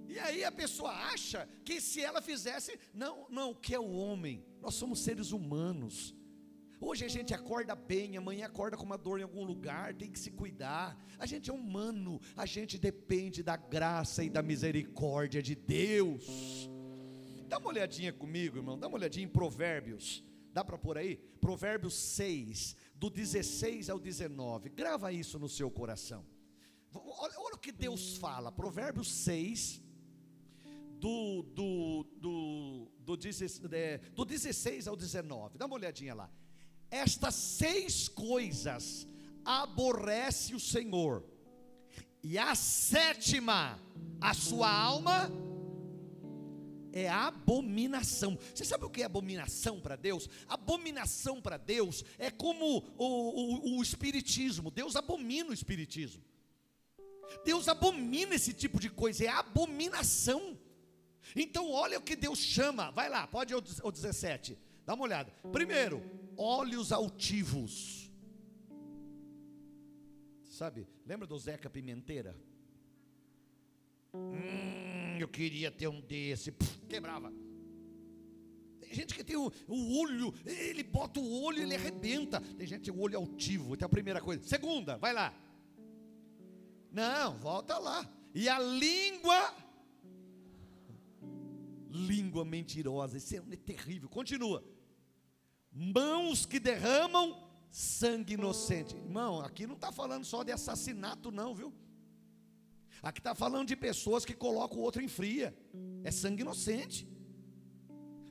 e 0.08 0.18
aí 0.18 0.44
a 0.44 0.52
pessoa 0.52 0.90
acha 0.90 1.48
que 1.64 1.80
se 1.80 2.00
ela 2.00 2.22
fizesse, 2.22 2.78
não, 2.92 3.26
não, 3.28 3.50
o 3.50 3.54
que 3.54 3.74
é 3.74 3.80
o 3.80 3.92
homem? 3.92 4.44
Nós 4.60 4.74
somos 4.74 5.00
seres 5.00 5.32
humanos. 5.32 6.14
Hoje 6.80 7.04
a 7.04 7.08
gente 7.08 7.32
acorda 7.32 7.74
bem, 7.74 8.16
amanhã 8.16 8.46
acorda 8.46 8.76
com 8.76 8.84
uma 8.84 8.98
dor 8.98 9.18
em 9.18 9.22
algum 9.22 9.42
lugar, 9.42 9.94
tem 9.94 10.10
que 10.10 10.18
se 10.18 10.30
cuidar. 10.30 10.96
A 11.18 11.26
gente 11.26 11.50
é 11.50 11.52
humano, 11.52 12.20
a 12.36 12.46
gente 12.46 12.78
depende 12.78 13.42
da 13.42 13.56
graça 13.56 14.22
e 14.22 14.30
da 14.30 14.42
misericórdia 14.42 15.42
de 15.42 15.54
Deus. 15.54 16.68
Dá 17.48 17.58
uma 17.58 17.68
olhadinha 17.68 18.12
comigo, 18.12 18.58
irmão, 18.58 18.78
dá 18.78 18.86
uma 18.86 18.98
olhadinha 18.98 19.24
em 19.24 19.28
Provérbios. 19.28 20.22
Dá 20.54 20.64
para 20.64 20.78
pôr 20.78 20.96
aí? 20.96 21.16
Provérbios 21.40 21.94
6, 21.94 22.76
do 22.94 23.10
16 23.10 23.90
ao 23.90 23.98
19. 23.98 24.68
Grava 24.70 25.12
isso 25.12 25.36
no 25.36 25.48
seu 25.48 25.68
coração. 25.68 26.24
Olha, 26.94 27.34
olha 27.38 27.54
o 27.56 27.58
que 27.58 27.72
Deus 27.72 28.16
fala. 28.16 28.52
Provérbios 28.52 29.10
6, 29.10 29.82
do, 31.00 31.42
do, 31.42 32.06
do, 32.20 32.88
do, 33.02 33.16
do 34.14 34.24
16 34.24 34.86
ao 34.86 34.94
19. 34.94 35.58
Dá 35.58 35.66
uma 35.66 35.74
olhadinha 35.74 36.14
lá. 36.14 36.30
Estas 36.88 37.34
seis 37.34 38.06
coisas 38.06 39.08
aborrece 39.44 40.54
o 40.54 40.60
Senhor, 40.60 41.24
e 42.22 42.38
a 42.38 42.54
sétima, 42.54 43.76
a 44.20 44.32
sua 44.32 44.70
alma, 44.70 45.28
é 46.94 47.08
abominação. 47.08 48.38
Você 48.54 48.64
sabe 48.64 48.84
o 48.84 48.90
que 48.90 49.02
é 49.02 49.04
abominação 49.04 49.80
para 49.80 49.96
Deus? 49.96 50.28
Abominação 50.46 51.42
para 51.42 51.56
Deus 51.56 52.04
é 52.18 52.30
como 52.30 52.78
o, 52.96 53.04
o, 53.04 53.78
o, 53.78 53.82
Espiritismo. 53.82 54.70
Deus 54.70 54.94
abomina 54.94 55.50
o 55.50 55.52
Espiritismo. 55.52 56.22
Deus 57.44 57.66
abomina 57.66 58.36
esse 58.36 58.52
tipo 58.52 58.78
de 58.78 58.88
coisa, 58.88 59.24
é 59.24 59.28
abominação. 59.28 60.56
Então, 61.34 61.72
olha 61.72 61.98
o 61.98 62.02
que 62.02 62.14
Deus 62.14 62.38
chama. 62.38 62.92
Vai 62.92 63.08
lá, 63.08 63.26
pode 63.26 63.52
o 63.52 63.90
17. 63.90 64.56
Dá 64.86 64.94
uma 64.94 65.04
olhada. 65.04 65.32
Primeiro, 65.50 66.00
olhos 66.36 66.92
altivos. 66.92 68.12
Sabe, 70.44 70.86
lembra 71.04 71.26
do 71.26 71.36
Zeca 71.36 71.68
Pimenteira? 71.68 72.36
Hum, 74.14 75.18
eu 75.18 75.26
queria 75.26 75.72
ter 75.72 75.88
um 75.88 76.00
desse. 76.00 76.52
Puf, 76.52 76.83
quebrava. 76.94 77.32
gente 78.92 79.14
que 79.14 79.24
tem 79.24 79.36
o, 79.36 79.50
o 79.66 79.98
olho, 79.98 80.32
ele 80.46 80.84
bota 80.84 81.18
o 81.18 81.42
olho 81.42 81.58
e 81.58 81.62
ele 81.62 81.74
arrebenta. 81.74 82.40
Tem 82.40 82.66
gente 82.66 82.92
com 82.92 82.98
o 82.98 83.02
olho 83.02 83.18
altivo, 83.18 83.74
então 83.74 83.86
é 83.86 83.88
a 83.88 83.88
primeira 83.88 84.20
coisa. 84.20 84.42
Segunda, 84.44 84.96
vai 84.96 85.12
lá. 85.12 85.34
Não, 86.92 87.34
volta 87.38 87.78
lá. 87.78 88.08
E 88.32 88.48
a 88.48 88.58
língua 88.60 89.54
língua 91.90 92.44
mentirosa, 92.44 93.16
isso 93.16 93.36
é 93.36 93.56
terrível. 93.56 94.08
Continua. 94.08 94.64
Mãos 95.72 96.44
que 96.44 96.58
derramam 96.58 97.48
sangue 97.70 98.34
inocente. 98.34 98.96
Irmão, 98.96 99.40
aqui 99.40 99.66
não 99.66 99.74
está 99.74 99.90
falando 99.92 100.24
só 100.24 100.42
de 100.42 100.52
assassinato, 100.52 101.30
não, 101.30 101.54
viu? 101.54 101.72
Aqui 103.04 103.20
está 103.20 103.34
falando 103.34 103.68
de 103.68 103.76
pessoas 103.76 104.24
que 104.24 104.32
colocam 104.32 104.78
o 104.78 104.80
outro 104.80 105.02
em 105.02 105.08
fria. 105.08 105.54
É 106.02 106.10
sangue 106.10 106.40
inocente. 106.40 107.06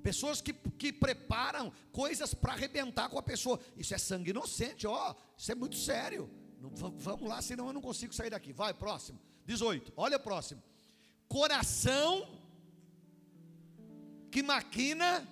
Pessoas 0.01 0.41
que, 0.41 0.51
que 0.51 0.91
preparam 0.91 1.71
coisas 1.91 2.33
para 2.33 2.53
arrebentar 2.53 3.07
com 3.07 3.19
a 3.19 3.21
pessoa. 3.21 3.59
Isso 3.77 3.93
é 3.93 3.99
sangue 3.99 4.31
inocente, 4.31 4.87
ó. 4.87 5.13
Isso 5.37 5.51
é 5.51 5.55
muito 5.55 5.75
sério. 5.75 6.27
Vamos 6.59 7.29
lá, 7.29 7.39
senão 7.39 7.67
eu 7.67 7.73
não 7.73 7.81
consigo 7.81 8.15
sair 8.15 8.31
daqui. 8.31 8.51
Vai, 8.51 8.73
próximo. 8.73 9.19
18. 9.45 9.93
Olha 9.95 10.17
o 10.17 10.19
próximo. 10.19 10.63
Coração 11.27 12.27
que 14.31 14.41
maquina 14.41 15.27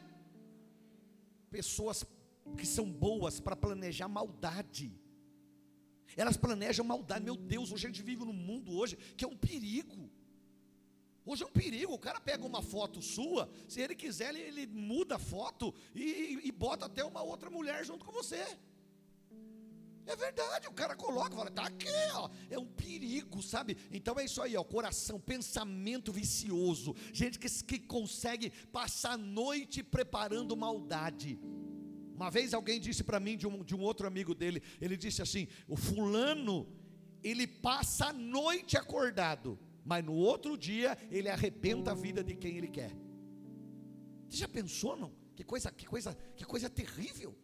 pessoas 1.49 2.05
que 2.55 2.65
são 2.67 2.85
boas 2.85 3.39
para 3.39 3.55
planejar 3.55 4.07
maldade. 4.07 5.00
Elas 6.15 6.37
planejam 6.37 6.85
maldade. 6.85 7.23
Meu 7.23 7.35
Deus, 7.35 7.71
hoje 7.71 7.85
a 7.85 7.89
gente 7.89 8.01
vive 8.01 8.25
num 8.25 8.33
mundo 8.33 8.71
hoje 8.73 8.97
que 9.17 9.25
é 9.25 9.27
um 9.27 9.37
perigo. 9.37 10.09
Hoje 11.25 11.43
é 11.43 11.45
um 11.45 11.51
perigo. 11.51 11.93
O 11.93 11.99
cara 11.99 12.19
pega 12.19 12.45
uma 12.45 12.61
foto 12.61 13.01
sua, 13.01 13.49
se 13.67 13.79
ele 13.81 13.95
quiser, 13.95 14.33
ele, 14.33 14.41
ele 14.41 14.67
muda 14.67 15.15
a 15.15 15.19
foto 15.19 15.73
e, 15.93 16.39
e, 16.43 16.51
bota 16.51 16.85
até 16.85 17.03
uma 17.03 17.21
outra 17.21 17.49
mulher 17.49 17.85
junto 17.85 18.03
com 18.05 18.11
você. 18.11 18.43
É 20.05 20.15
verdade, 20.15 20.67
o 20.67 20.73
cara 20.73 20.95
coloca, 20.95 21.35
fala, 21.35 21.51
tá 21.51 21.63
aqui, 21.63 21.87
ó. 22.13 22.29
É 22.49 22.57
um 22.57 22.65
perigo, 22.65 23.41
sabe? 23.41 23.77
Então 23.91 24.19
é 24.19 24.25
isso 24.25 24.41
aí, 24.41 24.57
ó. 24.57 24.63
Coração, 24.63 25.19
pensamento 25.19 26.11
vicioso. 26.11 26.95
Gente 27.13 27.37
que, 27.37 27.47
que 27.63 27.79
consegue 27.79 28.49
passar 28.71 29.13
a 29.13 29.17
noite 29.17 29.83
preparando 29.83 30.57
maldade. 30.57 31.39
Uma 32.21 32.29
vez 32.29 32.53
alguém 32.53 32.79
disse 32.79 33.03
para 33.03 33.19
mim, 33.19 33.35
de 33.35 33.47
um, 33.47 33.63
de 33.63 33.73
um 33.73 33.81
outro 33.81 34.05
amigo 34.05 34.35
dele, 34.35 34.61
ele 34.79 34.95
disse 34.95 35.23
assim: 35.23 35.47
o 35.67 35.75
fulano, 35.75 36.67
ele 37.23 37.47
passa 37.47 38.09
a 38.09 38.13
noite 38.13 38.77
acordado, 38.77 39.57
mas 39.83 40.05
no 40.05 40.13
outro 40.13 40.55
dia 40.55 40.95
ele 41.09 41.29
arrebenta 41.29 41.89
a 41.89 41.95
vida 41.95 42.23
de 42.23 42.35
quem 42.35 42.57
ele 42.57 42.67
quer. 42.67 42.91
Você 44.29 44.37
já 44.37 44.47
pensou, 44.47 44.95
não? 44.95 45.11
Que 45.35 45.43
coisa, 45.43 45.71
que 45.71 45.87
coisa, 45.87 46.15
que 46.35 46.45
coisa 46.45 46.69
terrível. 46.69 47.35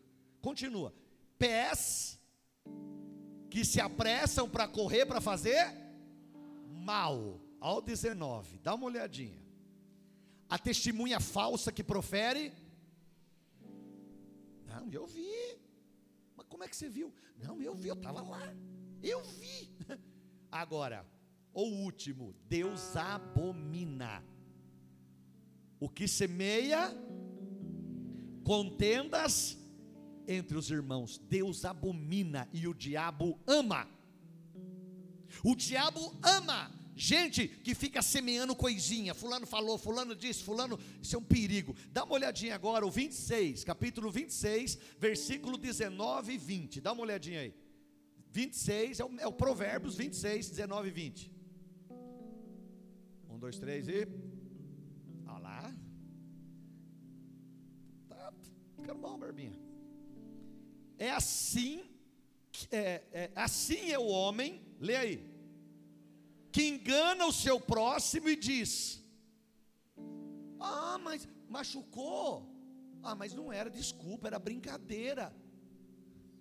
Continua. 0.42 0.94
Pés 1.40 2.20
que 3.50 3.66
se 3.66 3.82
apressam 3.82 4.48
para 4.48 4.68
correr 4.68 5.08
para 5.08 5.20
fazer 5.20 5.74
mal. 6.68 7.42
Ao 7.60 7.82
19, 7.82 8.60
dá 8.60 8.76
uma 8.76 8.86
olhadinha. 8.86 9.44
A 10.48 10.60
testemunha 10.60 11.20
falsa 11.20 11.72
que 11.72 11.84
profere 11.84 12.54
não, 14.68 14.90
eu 14.92 15.08
vi. 15.08 15.58
Mas 16.36 16.46
como 16.48 16.64
é 16.64 16.68
que 16.68 16.76
você 16.76 16.90
viu? 16.90 17.14
Não, 17.38 17.62
eu 17.62 17.74
vi, 17.74 17.88
eu 17.88 17.96
estava 17.96 18.22
lá. 18.22 18.54
Eu 19.02 19.24
vi. 19.24 19.76
Agora, 20.52 21.06
o 21.54 21.64
último, 21.64 22.36
Deus 22.48 22.96
abomina. 22.96 24.24
O 25.80 25.90
que 25.90 26.08
semeia 26.08 26.92
contendas 28.44 29.58
entre 30.28 30.58
os 30.58 30.70
irmãos. 30.70 31.18
Deus 31.18 31.66
abomina 31.66 32.48
e 32.52 32.68
o 32.68 32.74
diabo 32.74 33.40
ama. 33.48 33.88
O 35.44 35.56
diabo 35.56 36.16
ama 36.24 36.77
Gente 37.00 37.48
que 37.48 37.76
fica 37.76 38.02
semeando 38.02 38.56
coisinha, 38.56 39.14
fulano 39.14 39.46
falou, 39.46 39.78
fulano 39.78 40.16
disse, 40.16 40.44
fulano, 40.44 40.80
isso 41.00 41.16
é 41.16 41.20
um 41.20 41.24
perigo. 41.24 41.76
Dá 41.92 42.04
uma 42.04 42.16
olhadinha 42.16 42.56
agora, 42.56 42.88
o 42.88 42.90
26, 42.90 43.64
capítulo 43.64 44.10
26, 44.10 44.80
versículo 44.98 45.60
19 45.60 46.34
e 46.34 46.38
20. 46.40 46.82
Dá 46.82 46.94
uma 46.94 47.04
olhadinha 47.04 47.42
aí. 47.42 47.54
26 48.32 49.00
é 49.00 49.06
o, 49.06 49.20
é 49.20 49.28
o 49.28 49.32
Provérbios 49.32 49.96
26, 49.96 50.50
19 50.50 50.88
e 50.88 50.92
20. 50.92 51.32
Um, 53.30 53.38
dois, 53.38 53.60
três 53.60 53.88
e. 53.88 54.08
Olha 55.28 55.38
lá. 55.38 55.76
Tá 58.10 58.34
ficando 58.76 59.00
bom, 59.00 59.20
Barbinha. 59.20 59.54
É 60.98 61.12
assim, 61.12 61.84
é, 62.72 63.04
é, 63.12 63.32
assim 63.36 63.92
é 63.92 64.00
o 64.00 64.08
homem, 64.08 64.64
lê 64.80 64.96
aí 64.96 65.37
que 66.58 66.68
engana 66.70 67.24
o 67.28 67.32
seu 67.32 67.60
próximo 67.60 68.28
e 68.30 68.36
diz: 68.36 69.00
Ah, 70.60 70.98
mas 71.04 71.28
machucou. 71.48 72.52
Ah, 73.04 73.14
mas 73.14 73.32
não 73.32 73.54
era 73.54 73.70
desculpa, 73.70 74.26
era 74.26 74.40
brincadeira. 74.40 75.32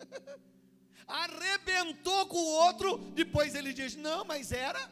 Arrebentou 1.06 2.26
com 2.28 2.38
o 2.38 2.52
outro, 2.64 2.96
depois 3.12 3.54
ele 3.54 3.74
diz: 3.74 3.94
Não, 3.94 4.24
mas 4.24 4.52
era. 4.52 4.90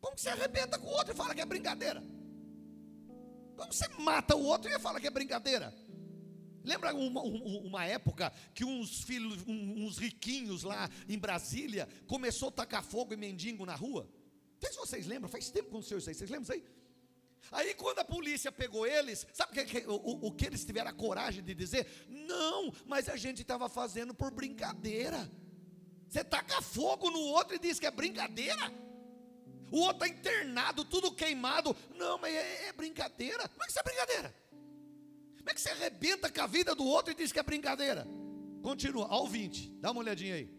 Como 0.00 0.14
que 0.14 0.22
você 0.22 0.30
arrebenta 0.30 0.78
com 0.78 0.86
o 0.86 0.96
outro 1.00 1.12
e 1.12 1.16
fala 1.22 1.34
que 1.34 1.42
é 1.42 1.44
brincadeira? 1.44 2.02
Como 3.58 3.70
você 3.70 3.86
mata 3.98 4.34
o 4.34 4.42
outro 4.42 4.70
e 4.70 4.78
fala 4.78 4.98
que 4.98 5.06
é 5.06 5.10
brincadeira? 5.10 5.70
Lembra 6.64 6.94
uma, 6.94 7.20
uma, 7.22 7.84
época 7.84 8.32
que 8.54 8.64
uns 8.64 9.02
filhos, 9.02 9.44
uns 9.46 9.98
riquinhos 9.98 10.62
lá 10.62 10.88
em 11.06 11.18
Brasília 11.18 11.86
começou 12.06 12.48
a 12.48 12.52
tacar 12.52 12.82
fogo 12.82 13.12
e 13.12 13.16
mendigo 13.16 13.66
na 13.66 13.74
rua? 13.74 14.08
Não 14.54 14.60
sei 14.60 14.70
se 14.72 14.78
vocês 14.78 15.06
lembram, 15.06 15.28
faz 15.28 15.50
tempo 15.50 15.68
que 15.68 15.74
aconteceu 15.74 15.98
isso 15.98 16.08
aí, 16.08 16.14
vocês 16.14 16.30
lembram 16.30 16.42
isso 16.44 16.52
aí? 16.52 16.64
Aí 17.52 17.74
quando 17.74 17.98
a 17.98 18.04
polícia 18.04 18.50
pegou 18.50 18.86
eles, 18.86 19.26
sabe 19.34 19.60
o 19.60 19.66
que, 19.66 19.78
o, 19.86 20.26
o 20.26 20.32
que 20.32 20.46
eles 20.46 20.64
tiveram 20.64 20.90
a 20.90 20.94
coragem 20.94 21.44
de 21.44 21.54
dizer? 21.54 21.86
Não, 22.08 22.72
mas 22.86 23.10
a 23.10 23.16
gente 23.16 23.42
estava 23.42 23.68
fazendo 23.68 24.14
por 24.14 24.30
brincadeira. 24.30 25.30
Você 26.08 26.24
taca 26.24 26.62
fogo 26.62 27.10
no 27.10 27.20
outro 27.20 27.56
e 27.56 27.58
diz 27.58 27.78
que 27.78 27.86
é 27.86 27.90
brincadeira? 27.90 28.72
O 29.70 29.80
outro 29.80 30.06
está 30.06 30.08
internado, 30.08 30.84
tudo 30.84 31.12
queimado. 31.12 31.76
Não, 31.96 32.16
mas 32.16 32.32
é, 32.34 32.68
é 32.68 32.72
brincadeira. 32.72 33.48
Como 33.48 33.62
é 33.62 33.66
que 33.66 33.72
isso 33.72 33.80
é 33.80 33.82
brincadeira? 33.82 34.34
Como 35.44 35.50
é 35.50 35.54
que 35.54 35.60
você 35.60 35.68
arrebenta 35.68 36.30
com 36.30 36.40
a 36.40 36.46
vida 36.46 36.74
do 36.74 36.86
outro 36.86 37.12
e 37.12 37.14
diz 37.14 37.30
que 37.30 37.38
é 37.38 37.42
brincadeira? 37.42 38.08
Continua, 38.62 39.06
ao 39.08 39.26
20, 39.26 39.72
dá 39.78 39.90
uma 39.90 40.00
olhadinha 40.00 40.36
aí. 40.36 40.50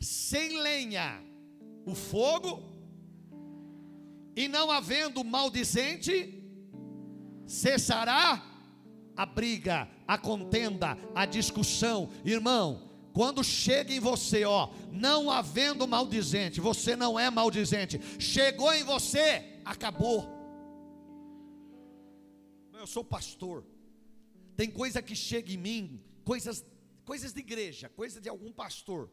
Sem 0.00 0.60
lenha, 0.60 1.20
o 1.84 1.92
fogo, 1.92 2.62
e 4.36 4.46
não 4.46 4.70
havendo 4.70 5.24
maldizente, 5.24 6.32
cessará 7.44 8.40
a 9.16 9.26
briga, 9.26 9.90
a 10.06 10.16
contenda, 10.16 10.96
a 11.12 11.26
discussão. 11.26 12.08
Irmão, 12.24 12.88
quando 13.12 13.42
chega 13.42 13.92
em 13.92 13.98
você, 13.98 14.44
ó, 14.44 14.70
não 14.92 15.28
havendo 15.28 15.88
maldizente, 15.88 16.60
você 16.60 16.94
não 16.94 17.18
é 17.18 17.28
maldizente, 17.30 18.00
chegou 18.20 18.72
em 18.72 18.84
você, 18.84 19.60
acabou. 19.64 20.40
Eu 22.72 22.86
sou 22.86 23.04
pastor, 23.04 23.64
tem 24.56 24.70
coisa 24.70 25.02
que 25.02 25.14
chega 25.14 25.52
em 25.52 25.56
mim, 25.56 26.04
coisas, 26.24 26.64
coisas 27.04 27.32
de 27.32 27.40
igreja, 27.40 27.88
coisa 27.88 28.20
de 28.20 28.28
algum 28.28 28.52
pastor, 28.52 29.10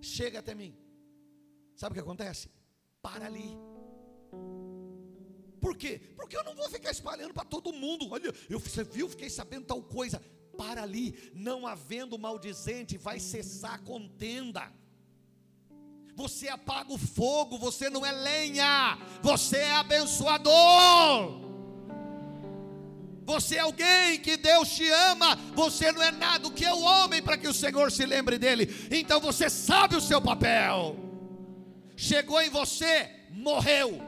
chega 0.00 0.38
até 0.38 0.54
mim. 0.54 0.76
Sabe 1.74 1.92
o 1.92 1.94
que 1.94 2.00
acontece? 2.00 2.50
Para 3.00 3.26
ali. 3.26 3.56
Por 5.60 5.76
quê? 5.76 6.00
Porque 6.16 6.36
eu 6.36 6.44
não 6.44 6.54
vou 6.54 6.68
ficar 6.70 6.90
espalhando 6.90 7.34
para 7.34 7.44
todo 7.44 7.72
mundo. 7.72 8.08
Olha, 8.10 8.34
eu, 8.48 8.58
você 8.58 8.82
viu, 8.82 9.08
fiquei 9.08 9.30
sabendo 9.30 9.66
tal 9.66 9.82
coisa. 9.82 10.20
Para 10.56 10.82
ali, 10.82 11.30
não 11.34 11.66
havendo 11.66 12.18
maldizente, 12.18 12.98
vai 12.98 13.18
cessar 13.20 13.74
a 13.74 13.78
contenda. 13.78 14.72
Você 16.14 16.48
apaga 16.48 16.92
o 16.92 16.98
fogo, 16.98 17.58
você 17.58 17.88
não 17.88 18.04
é 18.04 18.12
lenha, 18.12 18.98
você 19.22 19.58
é 19.58 19.72
abençoador. 19.72 21.49
Você 23.24 23.56
é 23.56 23.60
alguém 23.60 24.18
que 24.20 24.36
Deus 24.36 24.70
te 24.70 24.88
ama, 24.88 25.36
você 25.54 25.92
não 25.92 26.02
é 26.02 26.10
nada 26.10 26.40
do 26.40 26.50
que 26.50 26.64
é 26.64 26.72
o 26.72 26.80
homem 26.80 27.22
para 27.22 27.38
que 27.38 27.48
o 27.48 27.54
Senhor 27.54 27.90
se 27.92 28.04
lembre 28.04 28.38
dele. 28.38 28.68
Então 28.90 29.20
você 29.20 29.48
sabe 29.48 29.96
o 29.96 30.00
seu 30.00 30.20
papel. 30.20 30.96
Chegou 31.96 32.40
em 32.40 32.50
você, 32.50 33.10
morreu. 33.30 34.00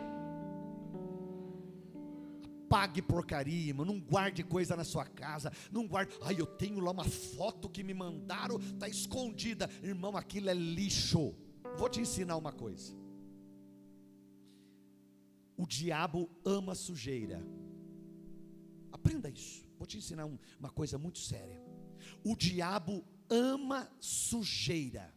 Pague 2.69 3.03
porcaria, 3.03 3.69
irmão. 3.69 3.85
Não 3.85 4.01
guarde 4.01 4.43
coisa 4.43 4.75
na 4.75 4.83
sua 4.83 5.05
casa. 5.05 5.53
Não 5.71 5.87
guarde. 5.87 6.15
Ai, 6.23 6.37
eu 6.39 6.47
tenho 6.47 6.81
lá 6.81 6.91
uma 6.91 7.05
foto 7.05 7.69
que 7.69 7.83
me 7.83 7.93
mandaram, 7.93 8.59
está 8.59 8.89
escondida. 8.89 9.69
Irmão, 9.83 10.17
aquilo 10.17 10.49
é 10.49 10.55
lixo. 10.55 11.35
Vou 11.77 11.89
te 11.89 12.01
ensinar 12.01 12.37
uma 12.37 12.51
coisa. 12.51 12.95
O 15.55 15.67
diabo 15.67 16.31
ama 16.45 16.75
sujeira 16.75 17.45
Aprenda 19.03 19.29
isso. 19.29 19.67
Vou 19.77 19.87
te 19.87 19.99
ensinar 19.99 20.27
um, 20.27 20.39
uma 20.61 20.71
coisa 20.71 20.97
muito 20.97 21.19
séria. 21.19 21.61
O 22.25 22.37
diabo 22.37 23.05
ama 23.29 23.91
sujeira. 23.99 25.13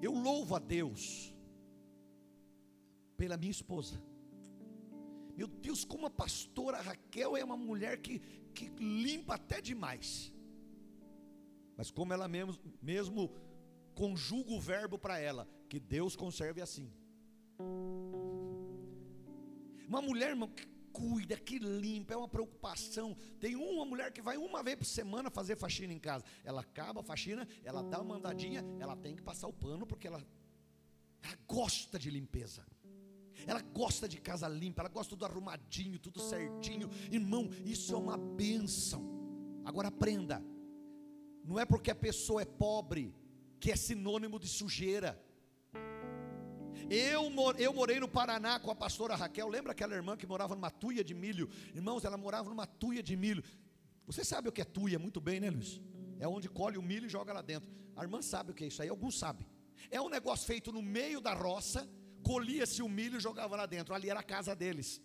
Eu 0.00 0.12
louvo 0.12 0.56
a 0.56 0.58
Deus 0.58 1.32
pela 3.16 3.36
minha 3.36 3.52
esposa. 3.52 4.02
Meu 5.36 5.46
Deus, 5.46 5.84
como 5.84 6.06
a 6.06 6.10
pastora 6.10 6.80
Raquel 6.80 7.36
é 7.36 7.44
uma 7.44 7.56
mulher 7.56 8.00
que, 8.00 8.18
que 8.52 8.66
limpa 8.80 9.36
até 9.36 9.60
demais. 9.60 10.32
Mas 11.76 11.92
como 11.92 12.12
ela 12.12 12.26
mesmo, 12.26 12.58
mesmo 12.82 13.30
conjuga 13.94 14.52
o 14.52 14.60
verbo 14.60 14.98
para 14.98 15.20
ela, 15.20 15.48
que 15.68 15.78
Deus 15.78 16.16
conserve 16.16 16.60
assim. 16.60 16.92
Uma 19.86 20.02
mulher, 20.02 20.30
irmão, 20.30 20.48
que 20.48 20.71
cuida, 20.92 21.36
que 21.36 21.58
limpa, 21.58 22.14
é 22.14 22.16
uma 22.16 22.28
preocupação. 22.28 23.16
Tem 23.40 23.56
uma 23.56 23.84
mulher 23.84 24.12
que 24.12 24.22
vai 24.22 24.36
uma 24.36 24.62
vez 24.62 24.76
por 24.76 24.84
semana 24.84 25.30
fazer 25.30 25.56
faxina 25.56 25.92
em 25.92 25.98
casa. 25.98 26.24
Ela 26.44 26.60
acaba 26.60 27.00
a 27.00 27.04
faxina, 27.04 27.46
ela 27.64 27.82
dá 27.82 28.00
uma 28.00 28.16
andadinha, 28.16 28.64
ela 28.78 28.96
tem 28.96 29.16
que 29.16 29.22
passar 29.22 29.48
o 29.48 29.52
pano 29.52 29.86
porque 29.86 30.06
ela, 30.06 30.24
ela 31.22 31.38
gosta 31.46 31.98
de 31.98 32.10
limpeza. 32.10 32.64
Ela 33.46 33.60
gosta 33.60 34.08
de 34.08 34.20
casa 34.20 34.46
limpa, 34.48 34.82
ela 34.82 34.88
gosta 34.88 35.16
do 35.16 35.24
arrumadinho, 35.24 35.98
tudo 35.98 36.20
certinho. 36.20 36.88
Irmão, 37.10 37.48
isso 37.64 37.94
é 37.94 37.98
uma 37.98 38.16
benção. 38.16 39.02
Agora 39.64 39.88
aprenda. 39.88 40.42
Não 41.44 41.58
é 41.58 41.64
porque 41.64 41.90
a 41.90 41.94
pessoa 41.94 42.42
é 42.42 42.44
pobre 42.44 43.14
que 43.58 43.70
é 43.70 43.76
sinônimo 43.76 44.38
de 44.38 44.48
sujeira. 44.48 45.20
Eu, 46.90 47.30
eu 47.58 47.72
morei 47.72 47.98
no 48.00 48.08
Paraná 48.08 48.58
com 48.58 48.70
a 48.70 48.74
pastora 48.74 49.14
Raquel. 49.14 49.48
Lembra 49.48 49.72
aquela 49.72 49.94
irmã 49.94 50.16
que 50.16 50.26
morava 50.26 50.54
numa 50.54 50.70
tuia 50.70 51.02
de 51.02 51.14
milho? 51.14 51.48
Irmãos, 51.74 52.04
ela 52.04 52.16
morava 52.16 52.48
numa 52.48 52.66
tuia 52.66 53.02
de 53.02 53.16
milho. 53.16 53.42
Você 54.06 54.24
sabe 54.24 54.48
o 54.48 54.52
que 54.52 54.60
é 54.60 54.64
tuia 54.64 54.98
muito 54.98 55.20
bem, 55.20 55.40
né, 55.40 55.50
Luiz? 55.50 55.80
É 56.18 56.28
onde 56.28 56.48
colhe 56.48 56.76
o 56.76 56.82
milho 56.82 57.06
e 57.06 57.08
joga 57.08 57.32
lá 57.32 57.42
dentro. 57.42 57.70
A 57.96 58.02
irmã 58.02 58.20
sabe 58.22 58.50
o 58.50 58.54
que 58.54 58.64
é 58.64 58.66
isso 58.66 58.82
aí, 58.82 58.88
alguns 58.88 59.18
sabem. 59.18 59.46
É 59.90 60.00
um 60.00 60.08
negócio 60.08 60.46
feito 60.46 60.70
no 60.72 60.82
meio 60.82 61.20
da 61.20 61.34
roça, 61.34 61.88
colhia-se 62.22 62.82
o 62.82 62.88
milho 62.88 63.16
e 63.16 63.20
jogava 63.20 63.56
lá 63.56 63.66
dentro. 63.66 63.94
Ali 63.94 64.10
era 64.10 64.20
a 64.20 64.22
casa 64.22 64.54
deles. 64.54 65.00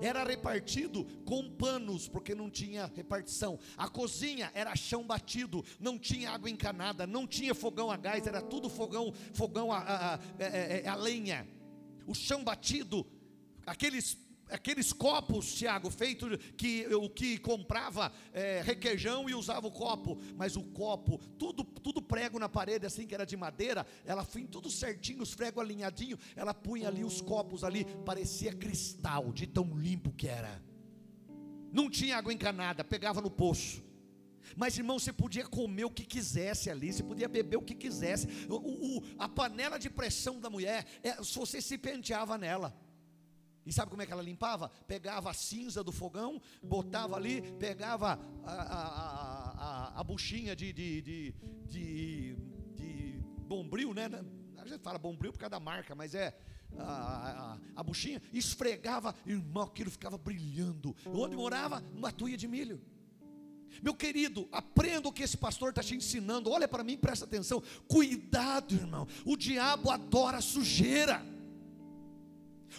Era 0.00 0.24
repartido 0.24 1.04
com 1.24 1.48
panos, 1.50 2.08
porque 2.08 2.34
não 2.34 2.50
tinha 2.50 2.90
repartição. 2.94 3.58
A 3.76 3.88
cozinha 3.88 4.50
era 4.54 4.74
chão 4.74 5.04
batido, 5.04 5.64
não 5.78 5.98
tinha 5.98 6.30
água 6.30 6.50
encanada, 6.50 7.06
não 7.06 7.26
tinha 7.26 7.54
fogão 7.54 7.90
a 7.90 7.96
gás, 7.96 8.26
era 8.26 8.42
tudo 8.42 8.68
fogão, 8.68 9.12
fogão 9.32 9.72
a, 9.72 9.78
a, 9.78 10.14
a, 10.14 10.14
a 10.14 10.20
é, 10.38 10.82
é, 10.84 10.94
lenha. 10.96 11.46
O 12.06 12.14
chão 12.14 12.42
batido, 12.42 13.06
aqueles 13.64 14.18
aqueles 14.50 14.92
copos, 14.92 15.54
Tiago, 15.54 15.90
feito 15.90 16.38
que 16.56 16.86
o 16.94 17.08
que 17.08 17.38
comprava 17.38 18.12
é, 18.32 18.62
requeijão 18.62 19.28
e 19.28 19.34
usava 19.34 19.66
o 19.66 19.72
copo, 19.72 20.18
mas 20.36 20.56
o 20.56 20.62
copo, 20.62 21.18
tudo, 21.38 21.64
tudo 21.64 22.00
prego 22.00 22.38
na 22.38 22.48
parede, 22.48 22.86
assim 22.86 23.06
que 23.06 23.14
era 23.14 23.26
de 23.26 23.36
madeira, 23.36 23.86
ela 24.04 24.24
fim 24.24 24.46
tudo 24.46 24.70
certinho, 24.70 25.22
os 25.22 25.34
pregos 25.34 25.62
alinhadinho, 25.62 26.18
ela 26.34 26.54
punha 26.54 26.88
ali 26.88 27.04
os 27.04 27.20
copos 27.20 27.64
ali, 27.64 27.84
parecia 28.04 28.52
cristal, 28.52 29.32
de 29.32 29.46
tão 29.46 29.76
limpo 29.76 30.12
que 30.12 30.28
era. 30.28 30.62
Não 31.72 31.90
tinha 31.90 32.16
água 32.16 32.32
encanada, 32.32 32.84
pegava 32.84 33.20
no 33.20 33.30
poço. 33.30 33.84
Mas 34.56 34.78
irmão, 34.78 34.98
você 34.98 35.12
podia 35.12 35.44
comer 35.44 35.84
o 35.84 35.90
que 35.90 36.04
quisesse 36.04 36.70
ali, 36.70 36.92
você 36.92 37.02
podia 37.02 37.28
beber 37.28 37.56
o 37.56 37.62
que 37.62 37.74
quisesse. 37.74 38.28
O, 38.48 38.98
o, 38.98 39.02
a 39.18 39.28
panela 39.28 39.76
de 39.76 39.90
pressão 39.90 40.38
da 40.38 40.48
mulher, 40.48 40.86
é, 41.02 41.16
você 41.16 41.60
se 41.60 41.76
penteava 41.76 42.38
nela. 42.38 42.85
E 43.66 43.72
sabe 43.72 43.90
como 43.90 44.00
é 44.00 44.06
que 44.06 44.12
ela 44.12 44.22
limpava? 44.22 44.70
Pegava 44.86 45.30
a 45.30 45.34
cinza 45.34 45.82
do 45.82 45.90
fogão, 45.90 46.40
botava 46.62 47.16
ali, 47.16 47.42
pegava 47.58 48.18
a, 48.44 48.52
a, 48.52 49.96
a, 49.96 50.00
a 50.00 50.04
buchinha 50.04 50.54
de, 50.54 50.72
de, 50.72 51.02
de, 51.02 51.34
de, 51.66 52.36
de 52.76 53.20
bombril, 53.40 53.92
né? 53.92 54.08
A 54.56 54.66
gente 54.66 54.82
fala 54.82 54.98
bombril 54.98 55.32
por 55.32 55.38
causa 55.38 55.50
da 55.50 55.60
marca, 55.60 55.94
mas 55.96 56.14
é 56.14 56.36
a, 56.78 56.84
a, 56.84 57.58
a, 57.74 57.82
buchinha, 57.82 58.22
esfregava, 58.32 59.14
irmão, 59.26 59.64
aquilo 59.64 59.90
ficava 59.90 60.16
brilhando. 60.16 60.94
Onde 61.06 61.34
morava? 61.34 61.80
Numa 61.80 62.12
tuia 62.12 62.36
de 62.36 62.46
milho. 62.46 62.80
Meu 63.82 63.94
querido, 63.94 64.48
aprenda 64.52 65.08
o 65.08 65.12
que 65.12 65.22
esse 65.22 65.36
pastor 65.36 65.70
está 65.70 65.82
te 65.82 65.94
ensinando. 65.94 66.50
Olha 66.50 66.68
para 66.68 66.84
mim, 66.84 66.96
presta 66.96 67.24
atenção. 67.24 67.62
Cuidado, 67.88 68.74
irmão. 68.74 69.06
O 69.24 69.36
diabo 69.36 69.90
adora 69.90 70.40
sujeira. 70.40 71.24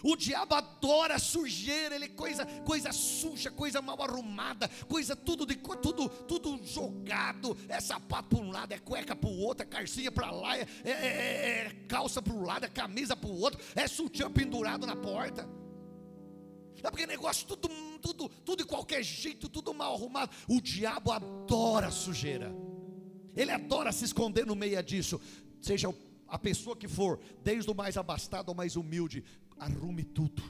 O 0.02 0.16
diabo 0.16 0.54
adora 0.54 1.18
sujeira, 1.18 1.94
ele 1.94 2.06
é 2.06 2.08
coisa, 2.08 2.46
coisa 2.64 2.92
suja, 2.92 3.50
coisa 3.50 3.82
mal 3.82 4.00
arrumada, 4.02 4.68
coisa 4.88 5.16
tudo 5.16 5.44
de 5.44 5.56
tudo, 5.56 6.08
tudo 6.08 6.60
jogado. 6.64 7.56
É 7.68 7.80
sapato 7.80 8.36
para 8.36 8.44
um 8.44 8.50
lado, 8.50 8.72
é 8.72 8.78
cueca 8.78 9.14
para 9.16 9.28
o 9.28 9.38
outro, 9.38 9.64
é 9.64 9.66
carcinha 9.66 10.10
para 10.12 10.30
lá, 10.30 10.56
é, 10.56 10.66
é, 10.84 10.90
é, 10.90 11.58
é 11.66 11.84
calça 11.88 12.22
para 12.22 12.32
um 12.32 12.44
lado, 12.44 12.64
é 12.64 12.68
camisa 12.68 13.16
para 13.16 13.28
o 13.28 13.40
outro, 13.40 13.60
é 13.74 13.86
sutiã 13.86 14.30
pendurado 14.30 14.86
na 14.86 14.96
porta. 14.96 15.48
É 16.82 16.90
porque 16.90 17.06
negócio 17.06 17.46
tudo, 17.46 17.68
tudo, 18.00 18.28
tudo 18.28 18.62
de 18.62 18.68
qualquer 18.68 19.02
jeito, 19.02 19.48
tudo 19.48 19.74
mal 19.74 19.94
arrumado. 19.94 20.30
O 20.48 20.60
diabo 20.60 21.10
adora 21.10 21.90
sujeira. 21.90 22.54
Ele 23.34 23.50
adora 23.50 23.92
se 23.92 24.04
esconder 24.04 24.46
no 24.46 24.54
meio 24.54 24.80
disso. 24.82 25.20
Seja 25.60 25.92
a 26.28 26.38
pessoa 26.38 26.76
que 26.76 26.86
for, 26.86 27.18
desde 27.42 27.70
o 27.70 27.74
mais 27.74 27.96
abastado 27.96 28.50
ao 28.50 28.54
mais 28.54 28.76
humilde, 28.76 29.24
arrume 29.58 30.04
tudo. 30.04 30.42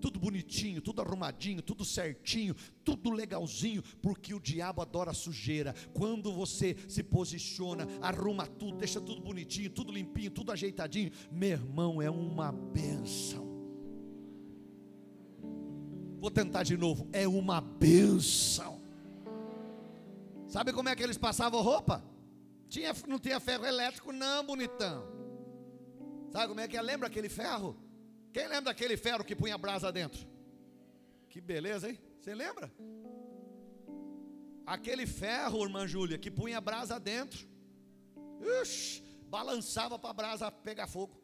Tudo 0.00 0.18
bonitinho, 0.18 0.80
tudo 0.80 1.02
arrumadinho, 1.02 1.60
tudo 1.60 1.84
certinho, 1.84 2.54
tudo 2.82 3.10
legalzinho, 3.10 3.82
porque 4.00 4.32
o 4.32 4.40
diabo 4.40 4.80
adora 4.80 5.12
sujeira. 5.12 5.74
Quando 5.92 6.32
você 6.32 6.74
se 6.88 7.02
posiciona, 7.02 7.86
arruma 8.00 8.46
tudo, 8.46 8.78
deixa 8.78 8.98
tudo 9.00 9.20
bonitinho, 9.20 9.68
tudo 9.68 9.92
limpinho, 9.92 10.30
tudo 10.30 10.52
ajeitadinho, 10.52 11.12
meu 11.30 11.50
irmão, 11.50 12.00
é 12.00 12.10
uma 12.10 12.50
benção. 12.50 13.50
Vou 16.18 16.30
tentar 16.30 16.62
de 16.62 16.76
novo, 16.76 17.06
é 17.12 17.28
uma 17.28 17.60
benção. 17.60 18.80
Sabe 20.48 20.72
como 20.72 20.88
é 20.88 20.96
que 20.96 21.02
eles 21.02 21.18
passavam 21.18 21.62
roupa? 21.62 22.02
Tinha, 22.68 22.92
não 23.06 23.18
tinha 23.18 23.38
ferro 23.38 23.66
elétrico, 23.66 24.12
não, 24.12 24.44
bonitão. 24.44 25.19
Sabe 26.30 26.48
como 26.48 26.60
é 26.60 26.68
que 26.68 26.76
é? 26.76 26.82
Lembra 26.82 27.08
aquele 27.08 27.28
ferro? 27.28 27.76
Quem 28.32 28.44
lembra 28.44 28.72
daquele 28.72 28.96
ferro 28.96 29.24
que 29.24 29.34
punha 29.34 29.58
brasa 29.58 29.90
dentro? 29.90 30.24
Que 31.28 31.40
beleza, 31.40 31.88
hein? 31.90 31.98
Você 32.20 32.34
lembra? 32.34 32.72
Aquele 34.64 35.06
ferro, 35.06 35.62
irmã 35.64 35.86
Júlia, 35.86 36.18
que 36.18 36.30
punha 36.30 36.60
brasa 36.60 37.00
dentro. 37.00 37.48
Ixi, 38.62 39.02
balançava 39.28 39.98
para 39.98 40.10
a 40.10 40.14
brasa 40.14 40.50
pegar 40.50 40.86
fogo. 40.86 41.20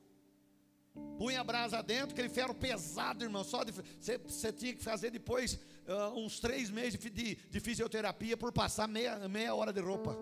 Punha 1.19 1.41
a 1.41 1.45
brasa 1.45 1.83
dentro, 1.83 2.13
aquele 2.13 2.29
ferro 2.29 2.55
pesado, 2.55 3.23
irmão. 3.23 3.45
Só 3.45 3.63
você, 3.65 4.53
tinha 4.53 4.75
que 4.75 4.83
fazer 4.83 5.11
depois 5.11 5.55
uh, 5.87 6.19
uns 6.19 6.41
três 6.41 6.71
meses 6.71 6.99
de, 6.99 7.11
de, 7.11 7.35
de 7.37 7.61
fisioterapia 7.61 8.37
por 8.37 8.51
passar 8.51 8.89
meia, 8.89 9.29
meia 9.29 9.55
hora 9.55 9.73
de 9.73 9.81
roupa. 9.81 10.19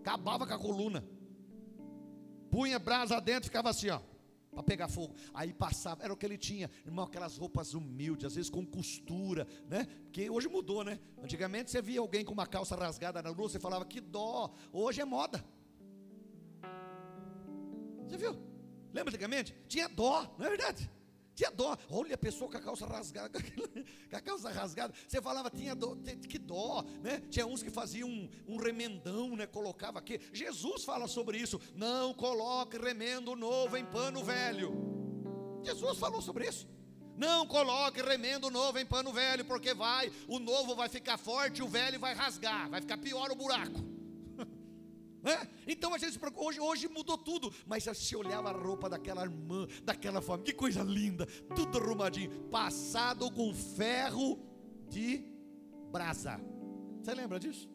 Acabava 0.00 0.46
com 0.46 0.54
a 0.54 0.58
coluna 0.58 1.04
punha 2.56 2.78
brasa 2.78 3.20
dentro, 3.20 3.50
ficava 3.50 3.68
assim, 3.68 3.90
ó, 3.90 4.00
para 4.50 4.62
pegar 4.62 4.88
fogo. 4.88 5.14
Aí 5.34 5.52
passava, 5.52 6.02
era 6.02 6.10
o 6.10 6.16
que 6.16 6.24
ele 6.24 6.38
tinha, 6.38 6.70
irmão, 6.86 7.04
aquelas 7.04 7.36
roupas 7.36 7.74
humildes, 7.74 8.24
às 8.24 8.34
vezes 8.34 8.48
com 8.48 8.64
costura, 8.64 9.46
né? 9.68 9.86
Porque 10.04 10.30
hoje 10.30 10.48
mudou, 10.48 10.82
né? 10.82 10.98
Antigamente 11.22 11.70
você 11.70 11.82
via 11.82 12.00
alguém 12.00 12.24
com 12.24 12.32
uma 12.32 12.46
calça 12.46 12.74
rasgada 12.74 13.22
na 13.22 13.28
rua, 13.28 13.50
você 13.50 13.60
falava 13.60 13.84
que 13.84 14.00
dó. 14.00 14.54
Hoje 14.72 15.02
é 15.02 15.04
moda. 15.04 15.44
Você 18.08 18.16
viu? 18.16 18.32
Lembra 18.90 19.10
antigamente? 19.10 19.54
Tinha 19.68 19.86
dó, 19.86 20.34
não 20.38 20.46
é 20.46 20.48
verdade? 20.48 20.90
Tinha 21.36 21.50
dó. 21.50 21.76
Olha 21.90 22.14
a 22.14 22.18
pessoa 22.18 22.50
com 22.50 22.56
a 22.56 22.60
calça 22.60 22.86
rasgada, 22.86 23.38
com 24.10 24.16
a 24.16 24.20
calça 24.22 24.50
rasgada. 24.50 24.94
Você 25.06 25.20
falava, 25.20 25.50
tinha 25.50 25.74
dó, 25.74 25.94
que 26.26 26.38
dó, 26.38 26.82
né? 27.02 27.22
Tinha 27.30 27.46
uns 27.46 27.62
que 27.62 27.68
faziam 27.68 28.08
um, 28.08 28.28
um 28.48 28.56
remendão, 28.56 29.36
né? 29.36 29.46
Colocava 29.46 29.98
aqui. 29.98 30.18
Jesus 30.32 30.82
fala 30.82 31.06
sobre 31.06 31.36
isso. 31.36 31.60
Não 31.74 32.14
coloque 32.14 32.78
remendo 32.78 33.36
novo 33.36 33.76
em 33.76 33.84
pano 33.84 34.24
velho. 34.24 34.72
Jesus 35.62 35.98
falou 35.98 36.22
sobre 36.22 36.48
isso. 36.48 36.66
Não 37.14 37.46
coloque 37.46 38.00
remendo 38.00 38.50
novo 38.50 38.78
em 38.78 38.86
pano 38.86 39.12
velho, 39.12 39.44
porque 39.44 39.74
vai, 39.74 40.10
o 40.26 40.38
novo 40.38 40.74
vai 40.74 40.88
ficar 40.88 41.18
forte, 41.18 41.62
o 41.62 41.68
velho 41.68 42.00
vai 42.00 42.14
rasgar, 42.14 42.68
vai 42.70 42.80
ficar 42.80 42.96
pior 42.96 43.30
o 43.30 43.34
buraco. 43.34 43.95
É? 45.26 45.48
Então 45.66 45.92
a 45.92 45.98
gente 45.98 46.20
hoje, 46.36 46.60
hoje 46.60 46.88
mudou 46.88 47.18
tudo, 47.18 47.52
mas 47.66 47.82
se 47.82 48.14
olhava 48.14 48.50
a 48.50 48.52
roupa 48.52 48.88
daquela 48.88 49.24
irmã, 49.24 49.66
daquela 49.82 50.22
família, 50.22 50.52
que 50.52 50.52
coisa 50.52 50.84
linda, 50.84 51.26
tudo 51.52 51.78
arrumadinho, 51.78 52.30
passado 52.48 53.28
com 53.32 53.52
ferro 53.52 54.38
de 54.88 55.24
brasa. 55.90 56.40
Você 57.02 57.12
lembra 57.12 57.40
disso? 57.40 57.68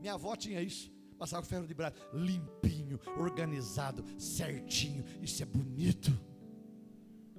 Minha 0.00 0.14
avó 0.14 0.34
tinha 0.34 0.60
isso. 0.60 0.92
Passava 1.16 1.42
com 1.42 1.48
ferro 1.48 1.68
de 1.68 1.74
brasa, 1.74 1.94
limpinho, 2.12 2.98
organizado, 3.16 4.04
certinho. 4.18 5.04
Isso 5.22 5.40
é 5.40 5.46
bonito. 5.46 6.12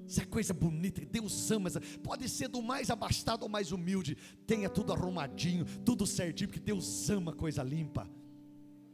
Essa 0.06 0.26
coisa 0.26 0.54
bonita, 0.54 1.06
Deus 1.06 1.52
ama. 1.52 1.67
Essa, 1.67 1.82
pode 2.02 2.30
ser 2.30 2.48
do 2.48 2.62
mais 2.62 2.89
abastado 2.89 3.43
ao 3.43 3.50
mais 3.50 3.74
humilde. 3.74 4.15
Tenha 4.48 4.69
tudo 4.69 4.93
arrumadinho, 4.93 5.65
tudo 5.84 6.08
certinho, 6.08 6.48
porque 6.48 6.62
Deus 6.62 7.10
ama 7.10 7.34
coisa 7.34 7.62
limpa. 7.62 8.10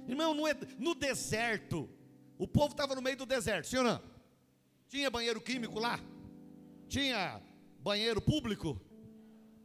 Irmão, 0.07 0.33
não 0.33 0.47
é, 0.47 0.53
no 0.77 0.93
deserto, 0.93 1.89
o 2.37 2.47
povo 2.47 2.71
estava 2.71 2.95
no 2.95 3.01
meio 3.01 3.17
do 3.17 3.25
deserto, 3.25 3.67
sim 3.67 3.77
ou 3.77 3.83
não? 3.83 4.01
Tinha 4.87 5.09
banheiro 5.09 5.41
químico 5.41 5.79
lá? 5.79 5.99
Tinha 6.87 7.41
banheiro 7.79 8.21
público? 8.21 8.79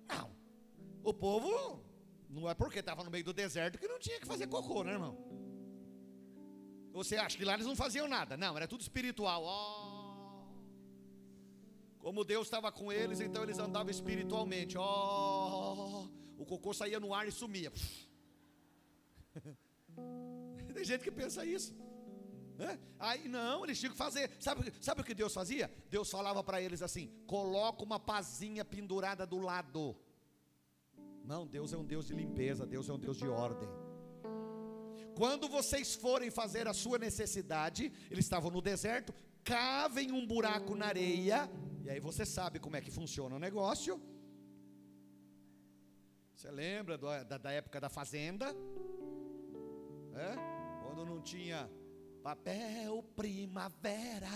Não. 0.09 0.31
O 1.05 1.13
povo, 1.13 1.83
não 2.29 2.49
é 2.49 2.55
porque 2.55 2.79
estava 2.79 3.05
no 3.05 3.11
meio 3.11 3.25
do 3.25 3.33
deserto 3.33 3.79
que 3.79 3.87
não 3.89 3.99
tinha 3.99 4.19
que 4.19 4.27
fazer 4.27 4.47
cocô, 4.47 4.83
né, 4.83 4.93
irmão? 4.93 5.17
Você 6.93 7.17
acha 7.17 7.37
que 7.37 7.45
lá 7.45 7.55
eles 7.55 7.67
não 7.67 7.77
faziam 7.77 8.09
nada? 8.09 8.37
Não, 8.37 8.57
era 8.57 8.67
tudo 8.67 8.81
espiritual. 8.81 9.45
Oh. 9.45 10.01
Como 11.99 12.25
Deus 12.25 12.47
estava 12.47 12.73
com 12.73 12.91
eles, 12.91 13.21
então 13.21 13.43
eles 13.43 13.59
andavam 13.59 13.91
espiritualmente. 13.91 14.77
Oh, 14.79 16.09
o 16.39 16.47
cocô 16.47 16.73
saía 16.73 16.99
no 16.99 17.15
ar 17.15 17.29
e 17.29 17.33
sumia. 17.33 17.71
Tem 20.81 20.87
gente 20.87 21.05
que 21.05 21.11
pensa 21.11 21.45
isso. 21.45 21.75
É? 22.59 22.79
Aí 22.99 23.29
não, 23.29 23.65
eles 23.65 23.79
tinham 23.79 23.93
que 23.93 23.99
fazer. 23.99 24.31
Sabe, 24.41 24.73
sabe 24.81 25.03
o 25.03 25.05
que 25.05 25.15
Deus 25.15 25.35
fazia? 25.35 25.71
Deus 25.91 26.11
falava 26.11 26.43
para 26.43 26.59
eles 26.63 26.81
assim: 26.81 27.13
coloca 27.27 27.85
uma 27.85 28.01
pazinha 28.01 28.65
pendurada 28.65 29.27
do 29.27 29.39
lado. 29.39 29.95
Não, 31.23 31.47
Deus 31.47 31.75
é 31.75 31.77
um 31.77 31.85
Deus 31.85 32.07
de 32.07 32.15
limpeza, 32.15 32.67
Deus 32.67 32.89
é 32.89 32.95
um 32.95 32.99
Deus 32.99 33.19
de 33.19 33.29
ordem. 33.29 33.69
Quando 35.15 35.51
vocês 35.51 35.95
forem 35.95 36.31
fazer 36.31 36.67
a 36.67 36.73
sua 36.73 36.97
necessidade, 36.97 37.93
eles 38.11 38.25
estavam 38.25 38.51
no 38.51 38.63
deserto, 38.63 39.13
cavem 39.45 40.11
um 40.13 40.27
buraco 40.27 40.75
na 40.75 40.87
areia, 40.87 41.51
e 41.85 41.91
aí 41.91 42.01
você 42.01 42.25
sabe 42.25 42.59
como 42.59 42.75
é 42.75 42.81
que 42.81 42.91
funciona 42.91 43.37
o 43.37 43.39
negócio. 43.39 44.01
Você 46.35 46.51
lembra 46.51 46.97
do, 46.97 47.07
da, 47.25 47.37
da, 47.37 47.53
época 47.53 47.79
da 47.79 47.91
fazenda? 47.91 48.47
É? 50.15 50.50
Quando 51.01 51.15
não 51.15 51.23
tinha 51.23 51.67
papel 52.23 53.03
primavera. 53.17 54.29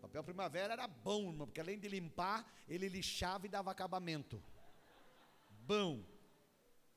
Papel 0.00 0.24
primavera 0.24 0.72
era 0.72 0.88
bom, 0.88 1.30
irmão, 1.30 1.46
porque 1.46 1.60
além 1.60 1.78
de 1.78 1.86
limpar, 1.86 2.44
ele 2.66 2.88
lixava 2.88 3.46
e 3.46 3.48
dava 3.48 3.70
acabamento. 3.70 4.42
Bom. 5.68 6.04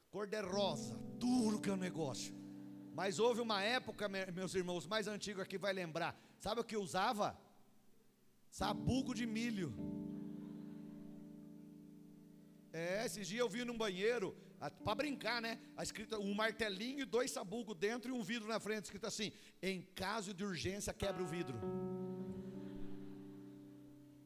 Cor 0.09 0.25
de 0.25 0.41
rosa, 0.41 0.97
duro 1.19 1.61
que 1.61 1.69
é 1.69 1.73
o 1.73 1.77
negócio. 1.77 2.33
Mas 2.95 3.19
houve 3.19 3.39
uma 3.39 3.61
época, 3.61 4.09
meus 4.09 4.55
irmãos, 4.55 4.87
mais 4.87 5.07
antigos 5.07 5.43
aqui 5.43 5.59
vai 5.59 5.71
lembrar. 5.71 6.19
Sabe 6.39 6.61
o 6.61 6.63
que 6.63 6.75
usava? 6.75 7.39
Sabugo 8.49 9.13
de 9.13 9.27
milho. 9.27 9.71
É, 12.73 13.05
esses 13.05 13.27
dias 13.27 13.41
eu 13.41 13.47
vi 13.47 13.63
num 13.63 13.77
banheiro, 13.77 14.35
para 14.59 14.95
brincar, 14.95 15.41
né? 15.41 15.59
A 15.75 15.83
escrita, 15.83 16.17
um 16.17 16.33
martelinho 16.33 17.01
e 17.01 17.05
dois 17.05 17.29
sabugos 17.31 17.75
dentro 17.75 18.09
e 18.09 18.13
um 18.13 18.23
vidro 18.23 18.47
na 18.47 18.59
frente, 18.59 18.85
escrito 18.85 19.05
assim: 19.05 19.31
em 19.61 19.83
caso 19.93 20.33
de 20.33 20.43
urgência, 20.43 20.91
quebra 20.93 21.21
o 21.21 21.27
vidro. 21.27 21.59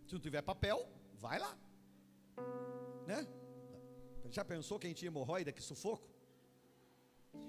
Se 0.08 0.14
não 0.14 0.22
tiver 0.22 0.42
papel, 0.42 0.88
vai 1.20 1.38
lá. 1.38 1.58
Né? 3.06 3.28
Já 4.30 4.46
pensou 4.46 4.80
quem 4.80 4.94
tinha 4.94 5.08
hemorroida, 5.08 5.52
que 5.52 5.62
sufoco? 5.62 6.10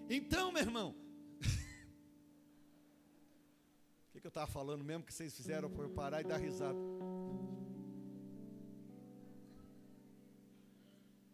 Então, 0.09 0.51
meu 0.51 0.63
irmão, 0.63 0.91
o 0.91 0.95
que, 4.13 4.21
que 4.21 4.27
eu 4.27 4.29
estava 4.29 4.49
falando 4.49 4.85
mesmo 4.85 5.05
que 5.05 5.15
vocês 5.15 5.37
fizeram 5.37 5.71
para 5.71 5.85
eu 5.85 5.91
parar 5.91 6.21
e 6.21 6.25
dar 6.25 6.39
risada? 6.39 6.79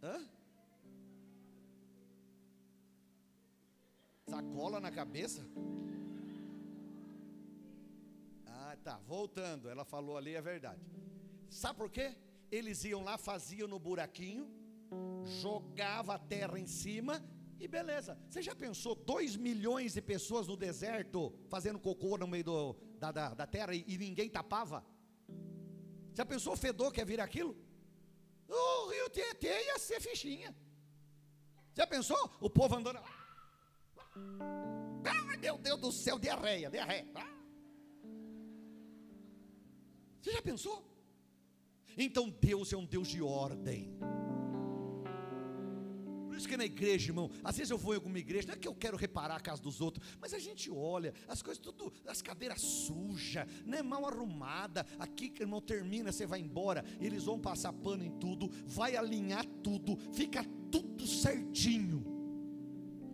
Hã? 0.02 0.37
Sacola 4.68 4.80
na 4.80 4.90
cabeça? 4.90 5.42
Ah, 8.46 8.76
tá. 8.84 8.98
Voltando, 9.06 9.70
ela 9.70 9.82
falou 9.82 10.14
ali 10.18 10.34
é 10.34 10.42
verdade. 10.42 10.82
Sabe 11.48 11.78
por 11.78 11.90
quê? 11.90 12.14
Eles 12.50 12.84
iam 12.84 13.02
lá, 13.02 13.16
faziam 13.16 13.66
no 13.66 13.78
buraquinho, 13.78 14.46
jogava 15.40 16.16
a 16.16 16.18
terra 16.18 16.58
em 16.58 16.66
cima 16.66 17.24
e 17.58 17.66
beleza. 17.66 18.18
Você 18.28 18.42
já 18.42 18.54
pensou 18.54 18.94
2 18.94 19.36
milhões 19.36 19.94
de 19.94 20.02
pessoas 20.02 20.46
no 20.46 20.56
deserto 20.56 21.32
fazendo 21.48 21.78
cocô 21.78 22.18
no 22.18 22.28
meio 22.28 22.44
do, 22.44 22.76
da, 22.98 23.10
da, 23.10 23.32
da, 23.32 23.46
terra 23.46 23.74
e, 23.74 23.82
e, 23.88 23.96
ninguém 23.96 24.28
tapava? 24.28 24.84
Já 26.12 26.26
pensou 26.26 26.52
o 26.52 26.58
fedor 26.58 26.92
que 26.92 27.00
ia 27.00 27.06
vir 27.06 27.22
aquilo? 27.22 27.56
O 28.46 28.90
rio 28.90 29.08
Tietê 29.08 29.64
ia 29.64 29.78
ser 29.78 29.98
fichinha. 29.98 30.54
Já 31.72 31.86
pensou? 31.86 32.22
O 32.38 32.50
povo 32.50 32.76
andando. 32.76 33.00
Ai 35.04 35.36
meu 35.38 35.58
Deus 35.58 35.80
do 35.80 35.92
céu, 35.92 36.18
diarreia, 36.18 36.70
diarreia. 36.70 37.06
Você 40.20 40.32
já 40.32 40.42
pensou? 40.42 40.84
Então 41.96 42.28
Deus 42.28 42.72
é 42.72 42.76
um 42.76 42.84
Deus 42.84 43.08
de 43.08 43.22
ordem 43.22 43.98
isso 46.38 46.48
que 46.48 46.56
na 46.56 46.64
igreja, 46.64 47.10
irmão, 47.10 47.30
às 47.42 47.56
vezes 47.56 47.70
eu 47.70 47.76
vou 47.76 47.92
em 47.92 47.96
alguma 47.96 48.18
igreja, 48.18 48.46
não 48.46 48.54
é 48.54 48.56
que 48.56 48.68
eu 48.68 48.74
quero 48.74 48.96
reparar 48.96 49.36
a 49.36 49.40
casa 49.40 49.60
dos 49.60 49.80
outros, 49.80 50.06
mas 50.20 50.32
a 50.32 50.38
gente 50.38 50.70
olha, 50.70 51.12
as 51.26 51.42
coisas 51.42 51.60
tudo, 51.60 51.92
as 52.06 52.22
cadeiras 52.22 52.60
sujas, 52.60 53.46
né, 53.66 53.82
mal 53.82 54.06
arrumada. 54.06 54.86
Aqui, 54.98 55.32
irmão, 55.38 55.60
termina, 55.60 56.12
você 56.12 56.26
vai 56.26 56.40
embora, 56.40 56.84
eles 57.00 57.24
vão 57.24 57.38
passar 57.38 57.72
pano 57.72 58.04
em 58.04 58.18
tudo, 58.18 58.48
vai 58.64 58.96
alinhar 58.96 59.44
tudo, 59.62 59.96
fica 60.12 60.44
tudo 60.70 61.06
certinho. 61.06 62.07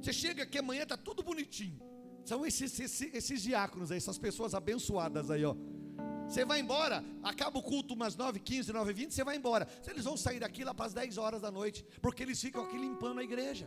Você 0.05 0.12
chega 0.12 0.43
aqui 0.43 0.59
amanhã, 0.59 0.83
está 0.83 0.99
tudo 0.99 1.23
bonitinho. 1.23 1.81
São 2.27 2.45
esses, 2.45 2.79
esses, 2.79 3.14
esses 3.14 3.40
diáconos 3.40 3.90
aí, 3.90 3.97
essas 3.97 4.19
pessoas 4.19 4.55
abençoadas 4.55 5.31
aí, 5.31 5.43
ó. 5.47 5.57
Você 6.29 6.45
vai 6.45 6.61
embora, 6.61 7.03
acaba 7.23 7.59
o 7.59 7.62
culto 7.62 7.95
umas 7.95 8.14
9, 8.14 8.38
15, 8.38 8.71
9, 8.71 8.93
20, 8.93 9.14
você 9.14 9.25
vai 9.25 9.37
embora. 9.37 9.67
Eles 9.87 10.05
vão 10.05 10.14
sair 10.14 10.40
daqui 10.40 10.62
lá 10.62 10.75
para 10.75 10.85
as 10.85 10.93
10 10.93 11.17
horas 11.17 11.40
da 11.40 11.51
noite, 11.51 11.87
porque 12.03 12.23
eles 12.23 12.38
ficam 12.38 12.64
aqui 12.64 12.77
limpando 12.77 13.21
a 13.21 13.25
igreja. 13.25 13.67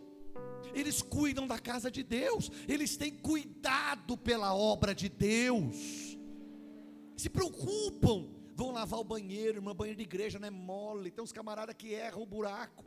Eles 0.76 1.02
cuidam 1.02 1.48
da 1.48 1.58
casa 1.58 1.90
de 1.90 2.04
Deus, 2.04 2.52
eles 2.68 2.96
têm 2.96 3.16
cuidado 3.16 4.16
pela 4.16 4.54
obra 4.54 4.94
de 4.94 5.10
Deus. 5.10 6.20
Se 7.16 7.32
preocupam, 7.32 8.28
vão 8.54 8.70
lavar 8.72 9.00
o 9.00 9.04
banheiro, 9.04 9.58
irmão, 9.58 9.74
banheiro 9.74 9.98
de 9.98 10.04
igreja 10.04 10.38
não 10.38 10.48
é 10.48 10.52
mole. 10.52 11.10
Tem 11.10 11.24
uns 11.24 11.32
camaradas 11.32 11.76
que 11.76 11.94
erram 11.94 12.22
o 12.22 12.28
buraco. 12.28 12.86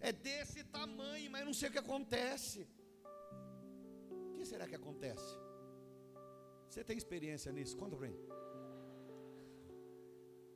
É 0.00 0.12
desse 0.12 0.64
tamanho, 0.64 1.30
mas 1.30 1.40
eu 1.40 1.46
não 1.46 1.54
sei 1.54 1.68
o 1.68 1.72
que 1.72 1.78
acontece. 1.78 2.66
O 4.10 4.34
que 4.36 4.44
será 4.44 4.66
que 4.66 4.74
acontece? 4.74 5.30
Você 6.68 6.82
tem 6.82 6.96
experiência 6.96 7.52
nisso? 7.52 7.76
Conta 7.76 7.96
para 7.96 8.08
mim. 8.08 8.18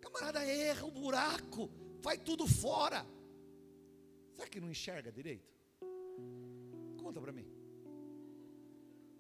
Camarada 0.00 0.44
erra 0.44 0.86
o 0.86 0.90
buraco, 0.90 1.70
vai 2.00 2.16
tudo 2.16 2.46
fora. 2.46 3.04
Será 4.32 4.48
que 4.48 4.60
não 4.60 4.70
enxerga 4.70 5.10
direito? 5.12 5.52
Conta 7.02 7.20
para 7.20 7.32
mim. 7.32 7.46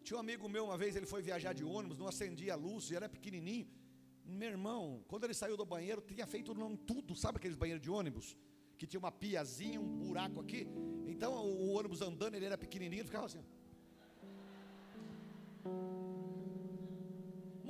Tinha 0.04 0.16
um 0.16 0.20
amigo 0.20 0.48
meu 0.48 0.64
uma 0.66 0.78
vez, 0.78 0.94
ele 0.94 1.06
foi 1.06 1.22
viajar 1.22 1.52
de 1.52 1.64
ônibus, 1.64 1.98
não 1.98 2.06
acendia 2.06 2.52
a 2.52 2.56
luz, 2.56 2.90
era 2.92 3.08
pequenininho. 3.08 3.66
Meu 4.24 4.50
irmão, 4.50 5.04
quando 5.08 5.24
ele 5.24 5.34
saiu 5.34 5.56
do 5.56 5.66
banheiro, 5.66 6.00
tinha 6.00 6.26
feito 6.26 6.54
não, 6.54 6.76
tudo, 6.76 7.14
sabe 7.14 7.38
aqueles 7.38 7.56
banheiros 7.56 7.82
de 7.82 7.90
ônibus? 7.90 8.36
Que 8.78 8.86
tinha 8.86 8.98
uma 8.98 9.12
piazinha, 9.12 9.80
um 9.80 9.98
buraco 9.98 10.40
aqui. 10.40 10.66
Então 11.06 11.32
o, 11.32 11.68
o 11.68 11.72
ônibus 11.74 12.00
andando, 12.00 12.34
ele 12.34 12.46
era 12.46 12.58
pequenininho, 12.58 13.00
ele 13.00 13.08
ficava 13.08 13.26
assim. 13.26 13.42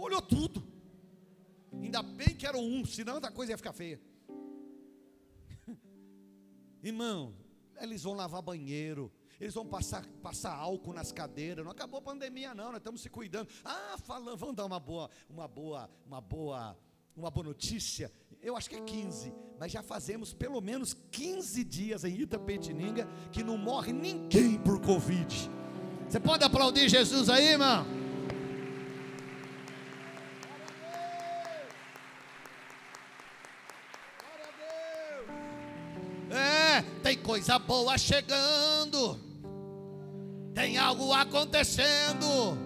molhou 0.04 0.20
tudo. 0.20 0.62
Ainda 1.82 2.02
bem 2.02 2.36
que 2.36 2.46
era 2.46 2.58
um, 2.58 2.84
senão 2.84 3.16
a 3.16 3.30
coisa 3.30 3.52
ia 3.52 3.56
ficar 3.56 3.72
feia. 3.72 3.98
Irmão, 6.82 7.34
eles 7.80 8.02
vão 8.02 8.12
lavar 8.12 8.42
banheiro, 8.42 9.10
eles 9.40 9.54
vão 9.54 9.66
passar, 9.66 10.06
passar 10.22 10.54
álcool 10.54 10.92
nas 10.92 11.10
cadeiras. 11.10 11.64
Não 11.64 11.72
acabou 11.72 11.98
a 11.98 12.02
pandemia, 12.02 12.54
não, 12.54 12.66
nós 12.66 12.76
estamos 12.76 13.00
se 13.00 13.08
cuidando. 13.08 13.48
Ah, 13.64 13.96
falando, 13.98 14.36
vamos 14.36 14.56
dar 14.56 14.66
uma 14.66 14.78
boa, 14.78 15.08
uma 15.28 15.48
boa, 15.48 15.90
uma 16.06 16.20
boa, 16.20 16.78
uma 17.16 17.30
boa 17.30 17.46
notícia. 17.46 18.12
Eu 18.44 18.58
acho 18.58 18.68
que 18.68 18.76
é 18.76 18.80
15, 18.80 19.32
mas 19.58 19.72
já 19.72 19.82
fazemos 19.82 20.34
pelo 20.34 20.60
menos 20.60 20.94
15 21.10 21.64
dias 21.64 22.04
em 22.04 22.20
Itapetininga 22.20 23.08
que 23.32 23.42
não 23.42 23.56
morre 23.56 23.90
ninguém 23.90 24.58
por 24.58 24.78
Covid. 24.82 25.50
Você 26.06 26.20
pode 26.20 26.44
aplaudir 26.44 26.86
Jesus 26.90 27.30
aí, 27.30 27.52
irmão? 27.52 27.86
tem 37.02 37.18
coisa 37.18 37.58
boa 37.58 37.96
chegando, 37.96 39.20
tem 40.54 40.78
algo 40.78 41.12
acontecendo, 41.12 42.58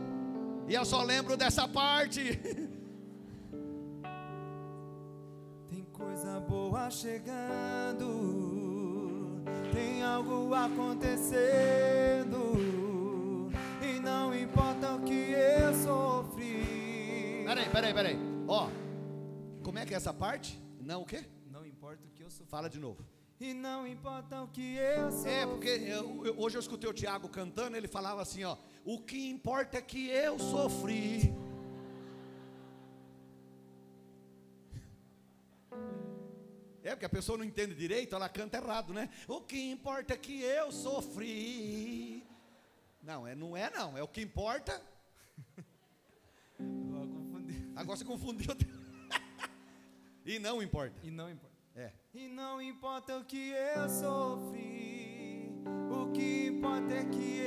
e 0.69 0.75
eu 0.75 0.85
só 0.85 1.03
lembro 1.03 1.37
dessa 1.37 1.69
parte. 1.69 2.41
coisa 6.19 6.41
boa 6.41 6.91
chegando, 6.91 8.05
tem 9.73 10.03
algo 10.03 10.53
acontecendo, 10.53 12.57
e 13.81 14.01
não 14.01 14.35
importa 14.35 14.97
o 14.97 15.03
que 15.05 15.31
eu 15.31 15.73
sofri. 15.75 17.45
Peraí, 17.47 17.69
peraí, 17.71 17.95
peraí. 17.95 18.19
Ó, 18.49 18.69
como 19.63 19.79
é 19.79 19.87
que 19.87 19.95
é 19.95 19.97
essa 19.97 20.13
parte? 20.13 20.61
Não 20.81 21.03
o 21.03 21.07
quê? 21.07 21.25
Não 21.53 21.65
importa 21.65 22.05
o 22.05 22.11
que 22.11 22.25
eu 22.25 22.31
sofri. 22.31 22.51
Fala 22.51 22.69
de 22.69 22.81
novo. 22.81 23.05
E 23.39 23.55
não 23.55 23.87
importa 23.87 24.43
o 24.43 24.49
que 24.49 24.75
eu 24.75 25.13
sofri. 25.13 25.31
É, 25.31 25.47
porque 25.47 25.69
eu- 25.69 26.27
eu- 26.27 26.35
hoje 26.37 26.57
eu 26.57 26.61
escutei 26.61 26.91
o 26.91 26.93
Tiago 26.93 27.29
cantando, 27.29 27.77
ele 27.77 27.87
falava 27.87 28.21
assim, 28.21 28.43
ó, 28.43 28.57
o 28.85 28.99
que 28.99 29.31
importa 29.31 29.79
é 29.79 29.83
que 29.83 30.09
eu 30.09 30.37
sofri. 30.41 31.33
Porque 36.99 37.07
a 37.07 37.09
pessoa 37.09 37.39
não 37.39 37.45
entende 37.45 37.77
direito, 37.77 38.17
ela 38.17 38.29
canta 38.29 38.59
errado, 38.59 38.93
né? 38.93 39.09
O 39.29 39.41
que 39.41 39.71
importa 39.71 40.15
é 40.15 40.17
que 40.17 40.43
eu 40.43 40.73
sofri. 40.73 42.27
Não, 43.01 43.25
é, 43.25 43.37
não 43.37 43.57
é 43.57 43.71
não, 43.71 43.97
é 43.97 44.03
o 44.03 44.09
que 44.09 44.21
importa. 44.21 44.83
Agora 47.77 47.97
você 47.97 48.05
confundiu. 48.05 48.51
e 50.27 50.41
não 50.41 50.61
importa. 50.61 50.99
E 51.05 51.11
não 51.11 51.31
importa. 51.31 51.55
É. 51.77 51.93
E 52.13 52.27
não 52.27 52.61
importa 52.61 53.17
o 53.17 53.25
que 53.25 53.51
eu 53.51 53.89
sofri, 53.89 55.53
o 55.89 56.11
que 56.11 56.49
importa 56.49 56.95
é 56.95 57.05
que 57.05 57.39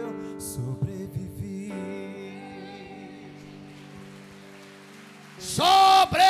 eu 0.00 0.40
sobrevivi. 0.40 1.70
Sobrevivi! 5.38 6.25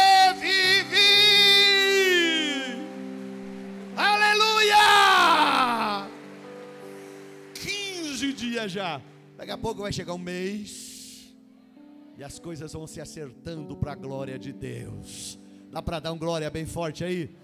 15 8.66 8.68
dias 8.68 8.72
já. 8.72 9.00
Daqui 9.36 9.50
a 9.50 9.58
pouco 9.58 9.82
vai 9.82 9.92
chegar 9.92 10.14
um 10.14 10.18
mês. 10.18 11.34
E 12.18 12.24
as 12.24 12.38
coisas 12.38 12.72
vão 12.72 12.86
se 12.86 13.00
acertando 13.00 13.76
para 13.76 13.92
a 13.92 13.94
glória 13.94 14.38
de 14.38 14.52
Deus. 14.52 15.38
Dá 15.70 15.82
para 15.82 16.00
dar 16.00 16.12
um 16.12 16.18
glória 16.18 16.50
bem 16.50 16.66
forte 16.66 17.04
aí? 17.04 17.34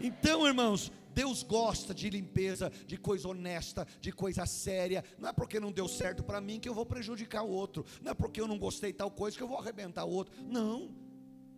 Então, 0.00 0.46
irmãos, 0.46 0.92
Deus 1.14 1.42
gosta 1.42 1.94
de 1.94 2.10
limpeza, 2.10 2.70
de 2.86 2.96
coisa 2.96 3.28
honesta, 3.28 3.86
de 4.00 4.12
coisa 4.12 4.44
séria. 4.46 5.02
Não 5.18 5.30
é 5.30 5.32
porque 5.32 5.58
não 5.58 5.72
deu 5.72 5.88
certo 5.88 6.22
para 6.22 6.40
mim 6.40 6.60
que 6.60 6.68
eu 6.68 6.74
vou 6.74 6.86
prejudicar 6.86 7.42
o 7.42 7.50
outro. 7.50 7.84
Não 8.02 8.12
é 8.12 8.14
porque 8.14 8.40
eu 8.40 8.46
não 8.46 8.58
gostei 8.58 8.92
tal 8.92 9.10
coisa 9.10 9.36
que 9.36 9.42
eu 9.42 9.48
vou 9.48 9.58
arrebentar 9.58 10.04
o 10.04 10.10
outro. 10.10 10.34
Não. 10.44 10.90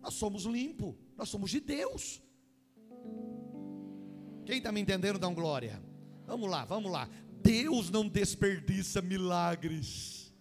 Nós 0.01 0.15
somos 0.15 0.45
limpos, 0.45 0.95
nós 1.15 1.29
somos 1.29 1.51
de 1.51 1.59
Deus. 1.59 2.21
Quem 4.45 4.57
está 4.57 4.71
me 4.71 4.81
entendendo, 4.81 5.19
dá 5.19 5.27
um 5.27 5.35
glória. 5.35 5.81
Vamos 6.25 6.49
lá, 6.49 6.65
vamos 6.65 6.91
lá. 6.91 7.07
Deus 7.43 7.89
não 7.89 8.07
desperdiça 8.07 9.01
milagres. 9.01 10.33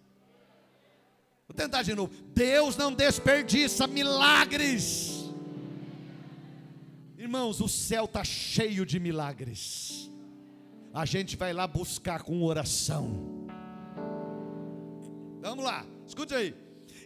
Vou 1.48 1.54
tentar 1.56 1.82
de 1.82 1.94
novo. 1.94 2.12
Deus 2.34 2.76
não 2.76 2.92
desperdiça 2.92 3.86
milagres. 3.86 5.24
Irmãos, 7.18 7.60
o 7.60 7.68
céu 7.68 8.04
está 8.04 8.22
cheio 8.24 8.86
de 8.86 9.00
milagres. 9.00 10.10
A 10.94 11.04
gente 11.04 11.36
vai 11.36 11.52
lá 11.52 11.66
buscar 11.66 12.22
com 12.22 12.42
oração. 12.42 13.46
Vamos 15.40 15.64
lá, 15.64 15.86
escute 16.06 16.34
aí. 16.34 16.54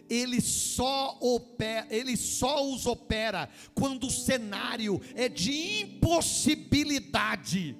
Ele 0.09 0.39
só 0.41 1.17
opera, 1.19 1.87
ele 1.89 2.15
só 2.15 2.63
os 2.69 2.85
opera 2.85 3.49
quando 3.73 4.05
o 4.07 4.11
cenário 4.11 5.01
é 5.15 5.27
de 5.27 5.81
impossibilidade. 5.81 7.75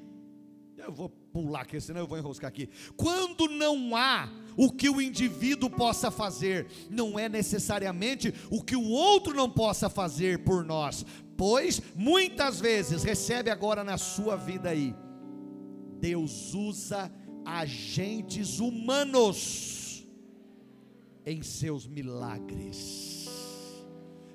Eu 0.78 0.92
vou 0.92 1.10
pular 1.36 1.64
aqui, 1.64 1.82
senão 1.82 2.00
eu 2.00 2.08
vou 2.08 2.18
enroscar 2.18 2.48
aqui. 2.48 2.70
Quando 2.96 3.50
não 3.50 3.94
há 3.94 4.30
o 4.56 4.72
que 4.72 4.90
o 4.90 5.02
indivíduo 5.02 5.70
possa 5.70 6.10
fazer, 6.10 6.66
não 6.90 7.20
é 7.20 7.28
necessariamente 7.28 8.34
o 8.50 8.64
que 8.64 8.78
o 8.78 8.88
outro 8.90 9.34
não 9.34 9.50
possa 9.50 9.90
fazer 9.90 10.46
por 10.46 10.64
nós, 10.64 11.06
pois 11.36 11.82
muitas 11.94 12.62
vezes, 12.62 13.04
recebe 13.04 13.50
agora 13.50 13.84
na 13.84 13.98
sua 13.98 14.38
vida 14.38 14.70
aí, 14.70 14.96
Deus 16.00 16.54
usa 16.54 17.12
agentes 17.44 18.60
humanos 18.60 20.08
em 21.26 21.44
seus 21.44 21.86
milagres. 21.86 23.28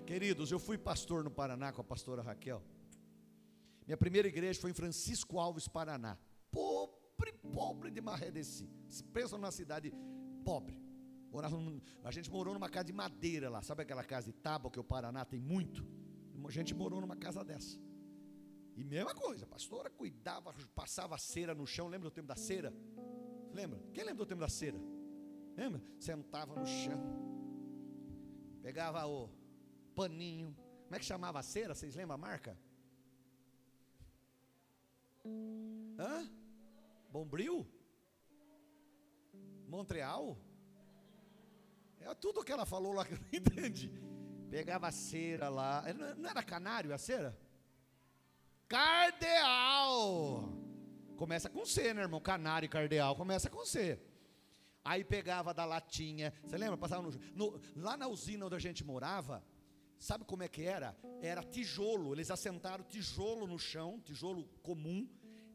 Queridos, 0.04 0.52
eu 0.52 0.58
fui 0.58 0.76
pastor 0.76 1.24
no 1.24 1.30
Paraná 1.30 1.72
com 1.72 1.80
a 1.80 1.84
pastora 1.84 2.20
Raquel. 2.20 2.62
Minha 3.86 3.96
primeira 3.96 4.28
igreja 4.28 4.60
foi 4.60 4.70
em 4.70 4.74
Francisco 4.74 5.38
Alves, 5.38 5.66
Paraná. 5.66 6.18
Pobre, 7.20 7.32
pobre 7.52 7.90
de 7.90 8.00
Marredeci. 8.00 8.66
Pensa 9.12 9.36
numa 9.36 9.50
cidade 9.50 9.92
pobre. 10.42 10.80
A 12.02 12.10
gente 12.10 12.30
morou 12.30 12.54
numa 12.54 12.68
casa 12.68 12.86
de 12.86 12.92
madeira 12.92 13.50
lá. 13.50 13.62
Sabe 13.62 13.82
aquela 13.82 14.02
casa 14.02 14.26
de 14.26 14.32
tábua 14.32 14.70
que 14.70 14.80
o 14.80 14.84
Paraná 14.84 15.24
tem 15.24 15.38
muito? 15.38 15.86
A 16.46 16.50
gente 16.50 16.74
morou 16.74 17.00
numa 17.00 17.16
casa 17.16 17.44
dessa. 17.44 17.78
E 18.74 18.82
mesma 18.82 19.14
coisa, 19.14 19.44
a 19.44 19.48
pastora 19.48 19.90
cuidava, 19.90 20.54
passava 20.74 21.18
cera 21.18 21.54
no 21.54 21.66
chão. 21.66 21.88
Lembra 21.88 22.08
do 22.08 22.14
tempo 22.14 22.26
da 22.26 22.36
cera? 22.36 22.72
Lembra? 23.52 23.78
Quem 23.92 24.02
lembra 24.02 24.24
do 24.24 24.26
tempo 24.26 24.40
da 24.40 24.48
cera? 24.48 24.80
Lembra? 25.56 25.82
Sentava 25.98 26.58
no 26.58 26.66
chão. 26.66 27.00
Pegava 28.62 29.06
o 29.06 29.28
paninho. 29.94 30.56
Como 30.84 30.96
é 30.96 30.98
que 30.98 31.04
chamava 31.04 31.38
a 31.38 31.42
cera? 31.42 31.74
Vocês 31.74 31.94
lembram 31.94 32.14
a 32.14 32.18
marca? 32.18 32.58
Hã? 35.98 36.39
Bombril? 37.10 37.66
Montreal? 39.66 40.38
É 42.00 42.14
tudo 42.14 42.42
que 42.44 42.50
ela 42.52 42.64
falou 42.66 42.92
lá 42.92 43.04
que 43.04 43.12
eu 43.14 43.18
não 43.18 43.26
entendi. 43.32 43.90
Pegava 44.50 44.88
a 44.88 44.92
cera 44.92 45.48
lá. 45.48 45.84
Não 46.16 46.28
era 46.30 46.42
canário 46.42 46.92
a 46.94 46.98
cera? 46.98 47.38
Cardeal. 48.68 50.48
Começa 51.16 51.50
com 51.50 51.64
C, 51.66 51.92
né, 51.92 52.02
irmão? 52.02 52.20
Canário 52.20 52.66
e 52.66 52.68
cardeal 52.68 53.14
começa 53.14 53.50
com 53.50 53.64
C. 53.64 54.00
Aí 54.84 55.04
pegava 55.04 55.52
da 55.52 55.64
latinha. 55.64 56.32
Você 56.44 56.56
lembra? 56.56 56.78
Passava 56.78 57.02
no, 57.02 57.10
no- 57.34 57.60
lá 57.76 57.96
na 57.96 58.08
usina 58.08 58.46
onde 58.46 58.54
a 58.54 58.58
gente 58.58 58.82
morava. 58.82 59.44
Sabe 59.98 60.24
como 60.24 60.42
é 60.42 60.48
que 60.48 60.62
era? 60.62 60.96
Era 61.20 61.42
tijolo. 61.42 62.14
Eles 62.14 62.30
assentaram 62.30 62.82
tijolo 62.84 63.46
no 63.46 63.58
chão, 63.58 64.00
tijolo 64.00 64.44
comum. 64.62 65.06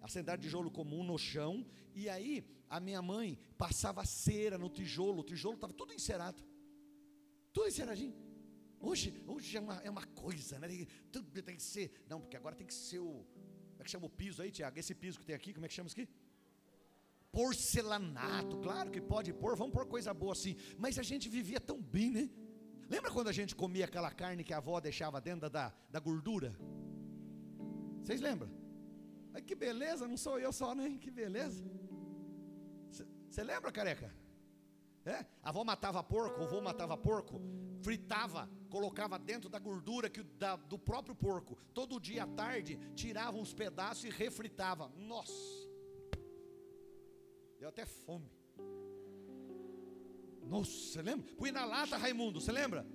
Assentaram 0.05 0.39
tijolo 0.39 0.69
comum 0.69 1.03
no 1.03 1.17
chão. 1.17 1.65
E 1.95 2.07
aí 2.07 2.45
a 2.69 2.79
minha 2.79 3.01
mãe 3.01 3.39
passava 3.57 4.05
cera 4.05 4.55
no 4.55 4.69
tijolo. 4.69 5.21
O 5.21 5.23
tijolo 5.23 5.55
estava 5.55 5.73
tudo 5.73 5.93
encerado. 5.93 6.43
Tudo 7.51 7.67
enceradinho. 7.67 8.15
Hoje, 8.79 9.07
hoje 9.25 9.57
é, 9.57 9.59
uma, 9.59 9.75
é 9.87 9.89
uma 9.89 10.05
coisa, 10.05 10.59
né? 10.59 10.67
Tudo 11.11 11.41
tem 11.41 11.55
que 11.55 11.63
ser. 11.63 12.05
Não, 12.07 12.21
porque 12.21 12.37
agora 12.37 12.55
tem 12.55 12.67
que 12.67 12.73
ser 12.73 12.99
o. 12.99 13.25
Como 13.71 13.81
é 13.81 13.83
que 13.83 13.89
chama 13.89 14.05
o 14.05 14.09
piso 14.09 14.43
aí, 14.43 14.51
Tiago? 14.51 14.77
Esse 14.77 14.93
piso 14.93 15.17
que 15.19 15.25
tem 15.25 15.35
aqui, 15.35 15.51
como 15.53 15.65
é 15.65 15.69
que 15.69 15.73
chama 15.73 15.87
isso 15.87 15.99
aqui? 15.99 16.07
Porcelanato, 17.31 18.59
claro 18.59 18.91
que 18.91 19.01
pode 19.01 19.33
pôr, 19.33 19.57
vamos 19.57 19.73
pôr 19.73 19.87
coisa 19.87 20.13
boa 20.13 20.33
assim. 20.33 20.55
Mas 20.77 20.99
a 20.99 21.03
gente 21.03 21.27
vivia 21.27 21.59
tão 21.59 21.81
bem, 21.81 22.11
né? 22.11 22.29
Lembra 22.87 23.09
quando 23.11 23.29
a 23.29 23.33
gente 23.33 23.55
comia 23.55 23.85
aquela 23.85 24.11
carne 24.11 24.43
que 24.43 24.53
a 24.53 24.57
avó 24.57 24.79
deixava 24.79 25.19
dentro 25.19 25.49
da, 25.49 25.73
da 25.89 25.99
gordura? 25.99 26.55
Vocês 28.03 28.21
lembram? 28.21 28.64
Que 29.41 29.55
beleza, 29.55 30.07
não 30.07 30.17
sou 30.17 30.39
eu 30.39 30.51
só, 30.53 30.73
né? 30.75 30.97
Que 30.99 31.09
beleza. 31.11 31.63
Você 33.29 33.43
lembra, 33.43 33.71
careca? 33.71 34.13
É? 35.05 35.25
A 35.43 35.49
avó 35.49 35.63
matava 35.63 36.01
porco, 36.03 36.39
o 36.41 36.43
avô 36.45 36.61
matava 36.61 36.97
porco, 36.97 37.39
fritava, 37.83 38.49
colocava 38.69 39.19
dentro 39.19 39.49
da 39.49 39.59
gordura 39.59 40.09
que, 40.09 40.23
da- 40.23 40.55
do 40.55 40.79
próprio 40.79 41.13
porco. 41.13 41.55
Todo 41.73 41.99
dia 41.99 42.23
à 42.23 42.27
tarde, 42.27 42.79
tirava 42.95 43.37
uns 43.37 43.53
pedaços 43.53 44.03
e 44.05 44.09
refritava. 44.09 44.89
Nossa! 44.97 45.33
Deu 47.59 47.69
até 47.69 47.85
fome. 47.85 48.31
Nossa, 50.43 50.71
você 50.71 51.01
lembra? 51.01 51.33
Põe 51.35 51.51
na 51.51 51.65
lata, 51.65 51.97
Raimundo, 51.97 52.39
você 52.41 52.51
lembra? 52.51 52.85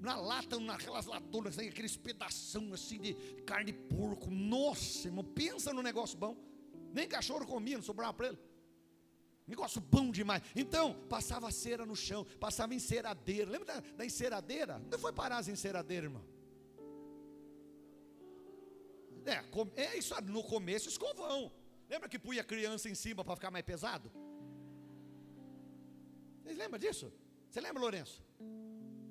Na 0.00 0.16
lata, 0.16 0.58
naquelas 0.58 1.04
latonas, 1.04 1.56
tem 1.56 1.68
aqueles 1.68 1.96
pedação 1.96 2.72
assim 2.72 2.98
de 2.98 3.14
carne 3.44 3.70
de 3.70 3.78
porco. 3.78 4.30
Nossa, 4.30 5.08
irmão, 5.08 5.22
pensa 5.22 5.74
no 5.74 5.82
negócio 5.82 6.16
bom. 6.16 6.34
Nem 6.92 7.06
cachorro 7.06 7.46
comia, 7.46 7.76
não 7.76 7.84
sobrava 7.84 8.14
para 8.14 8.28
ele. 8.28 8.38
Negócio 9.46 9.80
bom 9.80 10.10
demais. 10.10 10.42
Então, 10.56 10.94
passava 11.08 11.50
cera 11.50 11.84
no 11.84 11.94
chão, 11.94 12.24
passava 12.38 12.74
enceradeira. 12.74 13.50
Lembra 13.50 13.66
da, 13.74 13.80
da 13.96 14.06
enceradeira? 14.06 14.80
Onde 14.86 14.96
foi 14.96 15.12
parar 15.12 15.38
as 15.38 15.48
enceradeiras, 15.48 16.04
irmão? 16.04 16.24
É, 19.26 19.82
é 19.82 19.98
isso, 19.98 20.14
no 20.22 20.42
começo, 20.42 20.88
escovão. 20.88 21.52
Lembra 21.90 22.08
que 22.08 22.18
punha 22.18 22.40
a 22.40 22.44
criança 22.44 22.88
em 22.88 22.94
cima 22.94 23.22
para 23.22 23.36
ficar 23.36 23.50
mais 23.50 23.64
pesado? 23.64 24.10
Vocês 26.42 26.56
lembram 26.56 26.78
disso? 26.78 27.12
Você 27.50 27.60
lembra, 27.60 27.80
Lourenço? 27.80 28.22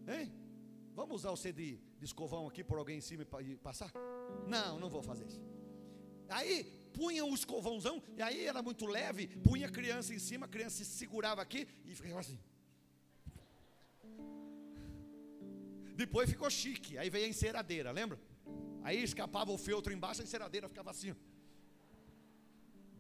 Hein? 0.08 0.34
Vamos 1.02 1.16
usar 1.22 1.32
você 1.32 1.52
de 1.52 1.70
de 2.00 2.06
escovão 2.06 2.48
aqui 2.48 2.64
por 2.64 2.78
alguém 2.78 2.98
em 2.98 3.02
cima 3.02 3.26
e 3.42 3.56
passar? 3.58 3.92
Não, 4.48 4.80
não 4.80 4.90
vou 4.90 5.04
fazer 5.04 5.26
isso. 5.26 5.42
Aí 6.30 6.64
punha 6.94 7.26
o 7.26 7.34
escovãozão, 7.34 8.02
e 8.18 8.22
aí 8.22 8.46
era 8.46 8.62
muito 8.62 8.86
leve, 8.86 9.28
punha 9.28 9.68
a 9.68 9.70
criança 9.70 10.14
em 10.14 10.20
cima, 10.20 10.46
a 10.46 10.50
criança 10.50 10.78
se 10.78 10.86
segurava 10.86 11.42
aqui 11.42 11.68
e 11.86 11.94
ficava 11.94 12.22
assim. 12.22 12.40
Depois 15.96 16.30
ficou 16.30 16.50
chique, 16.50 16.98
aí 16.98 17.10
veio 17.10 17.26
a 17.26 17.30
enceradeira, 17.30 17.92
lembra? 17.92 18.18
Aí 18.82 19.04
escapava 19.04 19.52
o 19.52 19.58
feltro 19.58 19.92
embaixo, 19.92 20.22
a 20.22 20.24
enceradeira 20.24 20.70
ficava 20.70 20.92
assim, 20.92 21.14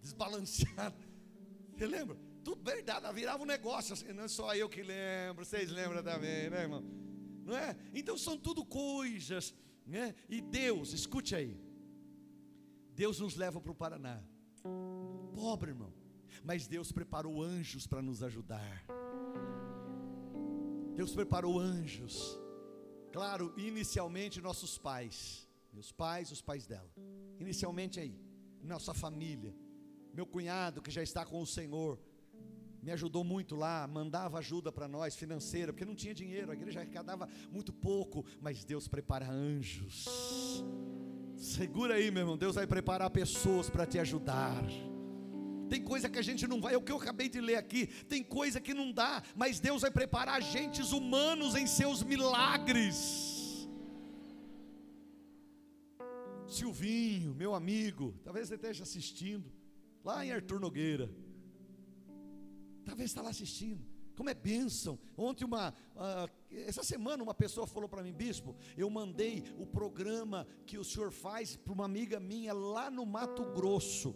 desbalanceada. 0.01 0.97
Você 1.73 1.87
lembra? 1.87 2.17
Tudo 2.43 2.61
verdade, 2.63 3.13
virava 3.13 3.41
um 3.41 3.45
negócio 3.45 3.93
assim, 3.93 4.11
não 4.11 4.23
é 4.23 4.27
só 4.27 4.53
eu 4.53 4.67
que 4.67 4.83
lembro, 4.83 5.45
vocês 5.45 5.69
lembram 5.69 6.03
também, 6.03 6.49
né, 6.49 6.63
irmão? 6.63 7.08
Não 7.49 7.57
é? 7.57 7.75
Então 7.95 8.15
são 8.15 8.37
tudo 8.37 8.63
coisas, 8.63 9.55
né? 9.83 10.13
E 10.29 10.39
Deus, 10.39 10.93
escute 10.93 11.33
aí. 11.33 11.59
Deus 12.93 13.19
nos 13.19 13.35
leva 13.35 13.59
para 13.59 13.71
o 13.71 13.75
Paraná. 13.75 14.21
Pobre, 15.33 15.71
irmão. 15.71 15.91
Mas 16.43 16.67
Deus 16.67 16.91
preparou 16.91 17.41
anjos 17.41 17.87
para 17.87 18.03
nos 18.03 18.21
ajudar. 18.21 18.85
Deus 20.95 21.11
preparou 21.11 21.57
anjos. 21.57 22.39
Claro, 23.11 23.51
inicialmente 23.57 24.39
nossos 24.39 24.77
pais, 24.77 25.49
meus 25.73 25.91
pais, 25.91 26.31
os 26.31 26.43
pais 26.43 26.67
dela. 26.67 26.93
Inicialmente 27.39 27.99
aí, 27.99 28.15
nossa 28.61 28.93
família. 28.93 29.55
Meu 30.13 30.27
cunhado 30.27 30.83
que 30.83 30.91
já 30.91 31.01
está 31.01 31.25
com 31.25 31.41
o 31.41 31.47
Senhor, 31.47 31.99
me 32.81 32.91
ajudou 32.91 33.23
muito 33.23 33.55
lá, 33.55 33.87
mandava 33.87 34.39
ajuda 34.39 34.71
para 34.71 34.87
nós 34.87 35.15
financeira, 35.15 35.73
porque 35.73 35.85
não 35.85 35.95
tinha 35.95 36.13
dinheiro, 36.13 36.51
a 36.51 36.53
igreja 36.53 36.79
arrecadava 36.79 37.27
muito 37.51 37.73
pouco, 37.73 38.25
mas 38.41 38.63
Deus 38.63 38.87
prepara 38.87 39.29
anjos. 39.29 40.05
Segura 41.35 41.95
aí, 41.95 42.11
meu 42.11 42.21
irmão, 42.21 42.37
Deus 42.37 42.55
vai 42.55 42.67
preparar 42.67 43.09
pessoas 43.09 43.69
para 43.69 43.85
te 43.85 43.99
ajudar. 43.99 44.63
Tem 45.69 45.83
coisa 45.83 46.09
que 46.09 46.17
a 46.17 46.21
gente 46.21 46.47
não 46.47 46.59
vai, 46.59 46.73
é 46.73 46.77
o 46.77 46.81
que 46.81 46.91
eu 46.91 46.97
acabei 46.97 47.29
de 47.29 47.39
ler 47.39 47.55
aqui. 47.55 47.87
Tem 48.07 48.23
coisa 48.23 48.59
que 48.59 48.73
não 48.73 48.91
dá, 48.91 49.21
mas 49.35 49.59
Deus 49.59 49.83
vai 49.83 49.91
preparar 49.91 50.35
agentes 50.35 50.91
humanos 50.91 51.55
em 51.55 51.67
seus 51.67 52.01
milagres. 52.01 53.67
Silvinho, 56.47 57.35
meu 57.35 57.53
amigo, 57.53 58.15
talvez 58.23 58.47
você 58.47 58.55
esteja 58.55 58.81
assistindo, 58.81 59.51
lá 60.03 60.25
em 60.25 60.31
Arthur 60.31 60.59
Nogueira. 60.59 61.09
Talvez 62.85 63.09
está 63.09 63.21
lá 63.21 63.29
assistindo. 63.29 63.85
Como 64.19 64.29
é 64.29 64.33
bênção. 64.33 64.99
Ontem, 65.17 65.45
uma, 65.45 65.73
uh, 65.95 66.29
essa 66.51 66.83
semana, 66.83 67.23
uma 67.23 67.33
pessoa 67.33 67.65
falou 67.65 67.87
para 67.87 68.03
mim, 68.03 68.11
bispo, 68.11 68.53
eu 68.75 68.89
mandei 68.89 69.45
o 69.57 69.65
programa 69.65 70.45
que 70.65 70.77
o 70.77 70.83
senhor 70.83 71.09
faz 71.09 71.55
para 71.55 71.71
uma 71.71 71.85
amiga 71.85 72.19
minha 72.19 72.51
lá 72.51 72.91
no 72.91 73.05
Mato 73.05 73.45
Grosso. 73.53 74.13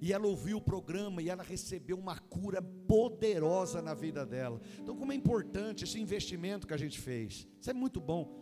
E 0.00 0.12
ela 0.12 0.26
ouviu 0.28 0.58
o 0.58 0.62
programa 0.62 1.20
e 1.20 1.28
ela 1.28 1.42
recebeu 1.42 1.98
uma 1.98 2.18
cura 2.18 2.62
poderosa 2.62 3.82
na 3.82 3.94
vida 3.94 4.24
dela. 4.24 4.60
Então, 4.78 4.96
como 4.96 5.12
é 5.12 5.14
importante 5.16 5.82
esse 5.82 5.98
investimento 5.98 6.66
que 6.66 6.74
a 6.74 6.78
gente 6.78 7.00
fez. 7.00 7.48
Isso 7.60 7.70
é 7.70 7.74
muito 7.74 8.00
bom. 8.00 8.32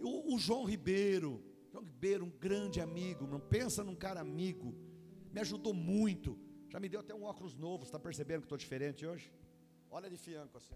O, 0.00 0.34
o 0.34 0.38
João 0.38 0.64
Ribeiro, 0.64 1.42
João 1.72 1.84
Ribeiro, 1.84 2.24
um 2.24 2.30
grande 2.30 2.80
amigo, 2.82 3.26
não 3.26 3.40
pensa 3.40 3.82
num 3.82 3.94
cara 3.94 4.20
amigo, 4.20 4.74
me 5.32 5.40
ajudou 5.40 5.72
muito. 5.72 6.38
Já 6.74 6.80
me 6.80 6.88
deu 6.88 6.98
até 6.98 7.14
um 7.14 7.22
óculos 7.22 7.54
novo, 7.54 7.84
está 7.84 8.00
percebendo 8.00 8.40
que 8.40 8.46
estou 8.46 8.58
diferente 8.58 9.06
hoje? 9.06 9.32
Olha 9.88 10.10
de 10.10 10.16
fianco 10.16 10.56
assim. 10.58 10.74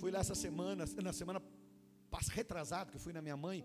Fui 0.00 0.10
lá 0.10 0.18
essa 0.18 0.34
semana, 0.34 0.84
na 1.00 1.12
semana 1.12 1.40
retrasada, 2.32 2.90
que 2.90 2.98
fui 2.98 3.12
na 3.12 3.22
minha 3.22 3.36
mãe, 3.36 3.64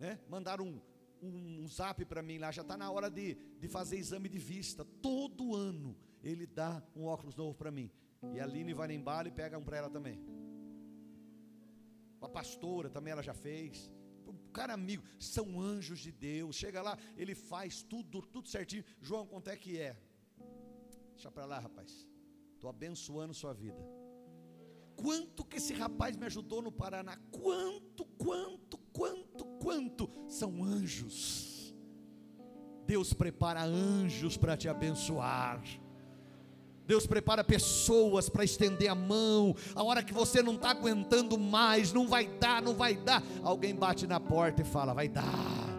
né? 0.00 0.18
Mandaram 0.28 0.66
um, 0.66 0.80
um, 1.22 1.62
um 1.62 1.68
zap 1.68 2.04
para 2.04 2.20
mim 2.20 2.38
lá, 2.38 2.50
já 2.50 2.62
está 2.62 2.76
na 2.76 2.90
hora 2.90 3.08
de, 3.08 3.36
de 3.60 3.68
fazer 3.68 3.96
exame 3.96 4.28
de 4.28 4.40
vista. 4.40 4.84
Todo 4.84 5.54
ano 5.54 5.96
ele 6.20 6.48
dá 6.48 6.82
um 6.96 7.04
óculos 7.04 7.36
novo 7.36 7.54
para 7.54 7.70
mim. 7.70 7.92
E 8.34 8.40
a 8.40 8.42
Aline 8.42 8.74
vai 8.74 8.92
embalo 8.92 9.28
e 9.28 9.30
pega 9.30 9.56
um 9.56 9.62
para 9.62 9.76
ela 9.76 9.88
também. 9.88 10.20
A 12.20 12.28
pastora 12.28 12.90
também 12.90 13.12
ela 13.12 13.22
já 13.22 13.32
fez 13.32 13.88
cara 14.52 14.72
amigo, 14.72 15.02
são 15.18 15.60
anjos 15.60 15.98
de 15.98 16.12
Deus. 16.12 16.56
Chega 16.56 16.80
lá, 16.80 16.96
ele 17.16 17.34
faz 17.34 17.82
tudo, 17.82 18.22
tudo 18.22 18.48
certinho. 18.48 18.84
João, 19.00 19.26
quanto 19.26 19.48
é 19.48 19.56
que 19.56 19.78
é? 19.78 19.96
Deixa 21.12 21.30
para 21.30 21.44
lá, 21.44 21.58
rapaz. 21.58 22.06
Estou 22.54 22.70
abençoando 22.70 23.34
sua 23.34 23.52
vida. 23.52 23.78
Quanto 24.96 25.44
que 25.44 25.56
esse 25.56 25.74
rapaz 25.74 26.16
me 26.16 26.26
ajudou 26.26 26.62
no 26.62 26.72
Paraná? 26.72 27.16
Quanto, 27.30 28.04
quanto, 28.04 28.78
quanto, 28.92 29.44
quanto? 29.58 30.10
São 30.28 30.62
anjos. 30.62 31.74
Deus 32.86 33.12
prepara 33.12 33.64
anjos 33.64 34.36
para 34.36 34.56
te 34.56 34.68
abençoar. 34.68 35.62
Deus 36.86 37.06
prepara 37.06 37.42
pessoas 37.42 38.28
para 38.28 38.44
estender 38.44 38.90
a 38.90 38.94
mão. 38.94 39.54
A 39.74 39.82
hora 39.82 40.02
que 40.02 40.12
você 40.12 40.42
não 40.42 40.54
está 40.54 40.70
aguentando 40.70 41.38
mais, 41.38 41.92
não 41.92 42.06
vai 42.06 42.26
dar, 42.26 42.60
não 42.60 42.74
vai 42.74 42.94
dar. 42.94 43.22
Alguém 43.42 43.74
bate 43.74 44.06
na 44.06 44.20
porta 44.20 44.62
e 44.62 44.64
fala: 44.64 44.92
Vai 44.92 45.08
dar. 45.08 45.74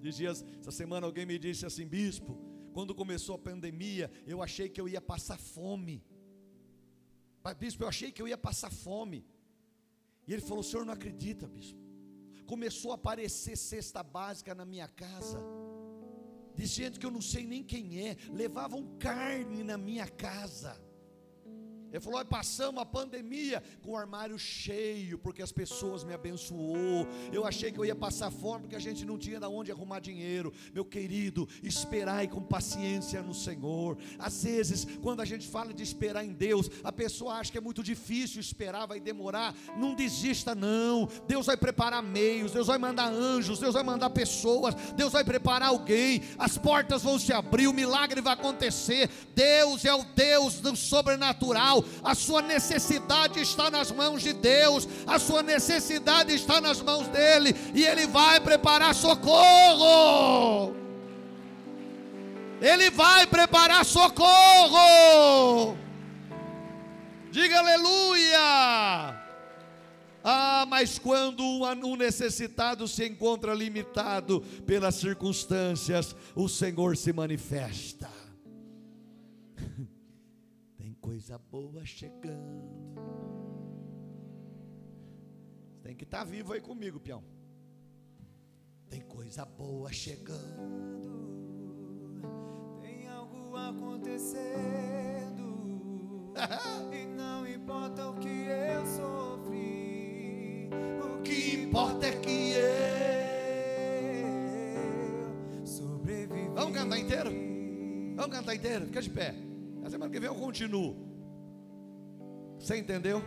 Dias 0.00 0.44
essa 0.60 0.70
semana 0.70 1.06
alguém 1.06 1.26
me 1.26 1.36
disse 1.36 1.66
assim, 1.66 1.84
bispo, 1.84 2.38
quando 2.72 2.94
começou 2.94 3.34
a 3.34 3.38
pandemia, 3.38 4.10
eu 4.24 4.40
achei 4.40 4.68
que 4.68 4.80
eu 4.80 4.88
ia 4.88 5.00
passar 5.00 5.36
fome. 5.36 6.04
Mas, 7.42 7.54
bispo, 7.56 7.82
eu 7.82 7.88
achei 7.88 8.12
que 8.12 8.22
eu 8.22 8.28
ia 8.28 8.38
passar 8.38 8.70
fome. 8.70 9.26
E 10.26 10.32
ele 10.32 10.42
falou: 10.42 10.60
o 10.60 10.64
senhor 10.64 10.84
não 10.84 10.92
acredita, 10.92 11.48
bispo? 11.48 11.80
Começou 12.46 12.92
a 12.92 12.94
aparecer 12.94 13.56
cesta 13.56 14.02
básica 14.02 14.54
na 14.54 14.64
minha 14.64 14.86
casa 14.86 15.42
de 16.56 16.66
gente 16.66 16.98
que 16.98 17.06
eu 17.06 17.10
não 17.10 17.20
sei 17.20 17.46
nem 17.46 17.62
quem 17.62 18.00
é, 18.00 18.16
levavam 18.32 18.96
carne 18.98 19.62
na 19.62 19.76
minha 19.76 20.08
casa. 20.08 20.85
Ele 21.96 22.04
falou: 22.04 22.22
passamos 22.26 22.80
a 22.80 22.84
pandemia 22.84 23.62
com 23.82 23.92
o 23.92 23.96
armário 23.96 24.38
cheio, 24.38 25.18
porque 25.18 25.42
as 25.42 25.50
pessoas 25.50 26.04
me 26.04 26.12
abençoou. 26.12 27.08
Eu 27.32 27.46
achei 27.46 27.72
que 27.72 27.78
eu 27.78 27.84
ia 27.86 27.96
passar 27.96 28.30
fome, 28.30 28.62
porque 28.62 28.76
a 28.76 28.80
gente 28.80 29.04
não 29.04 29.16
tinha 29.16 29.40
de 29.40 29.46
onde 29.46 29.72
arrumar 29.72 30.00
dinheiro. 30.00 30.52
Meu 30.74 30.84
querido, 30.84 31.48
esperai 31.62 32.28
com 32.28 32.42
paciência 32.42 33.22
no 33.22 33.32
Senhor. 33.32 33.96
Às 34.18 34.44
vezes, 34.44 34.86
quando 35.00 35.20
a 35.20 35.24
gente 35.24 35.48
fala 35.48 35.72
de 35.72 35.82
esperar 35.82 36.22
em 36.22 36.34
Deus, 36.34 36.70
a 36.84 36.92
pessoa 36.92 37.34
acha 37.34 37.50
que 37.50 37.58
é 37.58 37.62
muito 37.62 37.82
difícil 37.82 38.40
esperar, 38.40 38.86
vai 38.86 39.00
demorar. 39.00 39.54
Não 39.78 39.94
desista, 39.94 40.54
não. 40.54 41.08
Deus 41.26 41.46
vai 41.46 41.56
preparar 41.56 42.02
meios, 42.02 42.52
Deus 42.52 42.66
vai 42.66 42.76
mandar 42.76 43.10
anjos, 43.10 43.58
Deus 43.58 43.72
vai 43.72 43.82
mandar 43.82 44.10
pessoas, 44.10 44.74
Deus 44.94 45.12
vai 45.12 45.24
preparar 45.24 45.70
alguém. 45.70 46.22
As 46.38 46.58
portas 46.58 47.02
vão 47.02 47.18
se 47.18 47.32
abrir, 47.32 47.68
o 47.68 47.72
milagre 47.72 48.20
vai 48.20 48.34
acontecer. 48.34 49.08
Deus 49.34 49.84
é 49.86 49.94
o 49.94 50.04
Deus 50.04 50.60
do 50.60 50.76
sobrenatural 50.76 51.85
a 52.02 52.14
sua 52.14 52.42
necessidade 52.42 53.40
está 53.40 53.70
nas 53.70 53.90
mãos 53.90 54.22
de 54.22 54.32
Deus, 54.32 54.88
a 55.06 55.18
sua 55.18 55.42
necessidade 55.42 56.34
está 56.34 56.60
nas 56.60 56.80
mãos 56.80 57.08
dEle, 57.08 57.54
e 57.74 57.84
Ele 57.84 58.06
vai 58.06 58.40
preparar 58.40 58.94
socorro. 58.94 60.74
Ele 62.60 62.90
vai 62.90 63.26
preparar 63.26 63.84
socorro. 63.84 65.76
Diga 67.30 67.58
aleluia. 67.58 69.26
Ah, 70.24 70.66
mas 70.68 70.98
quando 70.98 71.42
um 71.42 71.96
necessitado 71.96 72.88
se 72.88 73.06
encontra 73.06 73.54
limitado 73.54 74.40
pelas 74.66 74.96
circunstâncias, 74.96 76.16
o 76.34 76.48
Senhor 76.48 76.96
se 76.96 77.12
manifesta 77.12 78.15
coisa 81.16 81.38
boa 81.38 81.82
chegando. 81.82 82.68
Tem 85.82 85.96
que 85.96 86.04
estar 86.04 86.18
tá 86.18 86.24
vivo 86.24 86.52
aí 86.52 86.60
comigo, 86.60 87.00
peão. 87.00 87.24
Tem 88.90 89.00
coisa 89.00 89.46
boa 89.46 89.90
chegando. 89.90 91.08
Tem 92.82 93.08
algo 93.08 93.56
acontecendo. 93.56 94.34
e 96.92 97.06
não 97.06 97.46
importa 97.46 98.10
o 98.10 98.18
que 98.18 98.28
eu 98.28 98.84
sofri. 98.84 100.68
O 101.02 101.22
que 101.22 101.62
importa 101.62 102.08
é 102.08 102.20
que 102.20 102.52
eu 105.56 105.66
sobrevivi. 105.66 106.50
Vamos 106.50 106.76
cantar 106.76 106.98
inteiro? 106.98 107.30
Vamos 108.16 108.36
cantar 108.36 108.54
inteiro? 108.54 108.84
Fica 108.84 109.00
de 109.00 109.08
pé. 109.08 109.34
A 109.82 109.88
semana 109.88 110.12
que 110.12 110.20
vem 110.20 110.28
eu 110.28 110.34
continuo. 110.34 111.05
Você 112.66 112.78
entendeu? 112.78 113.22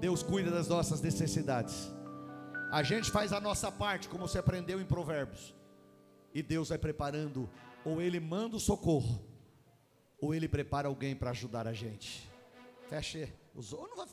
Deus 0.00 0.20
cuida 0.20 0.50
das 0.50 0.66
nossas 0.66 1.00
necessidades. 1.00 1.92
A 2.72 2.82
gente 2.82 3.08
faz 3.08 3.32
a 3.32 3.40
nossa 3.40 3.70
parte, 3.70 4.08
como 4.08 4.26
você 4.26 4.36
aprendeu 4.36 4.80
em 4.80 4.84
Provérbios. 4.84 5.54
E 6.34 6.42
Deus 6.42 6.70
vai 6.70 6.76
preparando, 6.76 7.48
ou 7.84 8.02
Ele 8.02 8.18
manda 8.18 8.56
o 8.56 8.58
socorro, 8.58 9.24
ou 10.20 10.34
Ele 10.34 10.48
prepara 10.48 10.88
alguém 10.88 11.14
para 11.14 11.30
ajudar 11.30 11.68
a 11.68 11.72
gente. 11.72 12.28
Feche 12.88 13.32
os 13.54 13.72
olhos. 13.72 14.12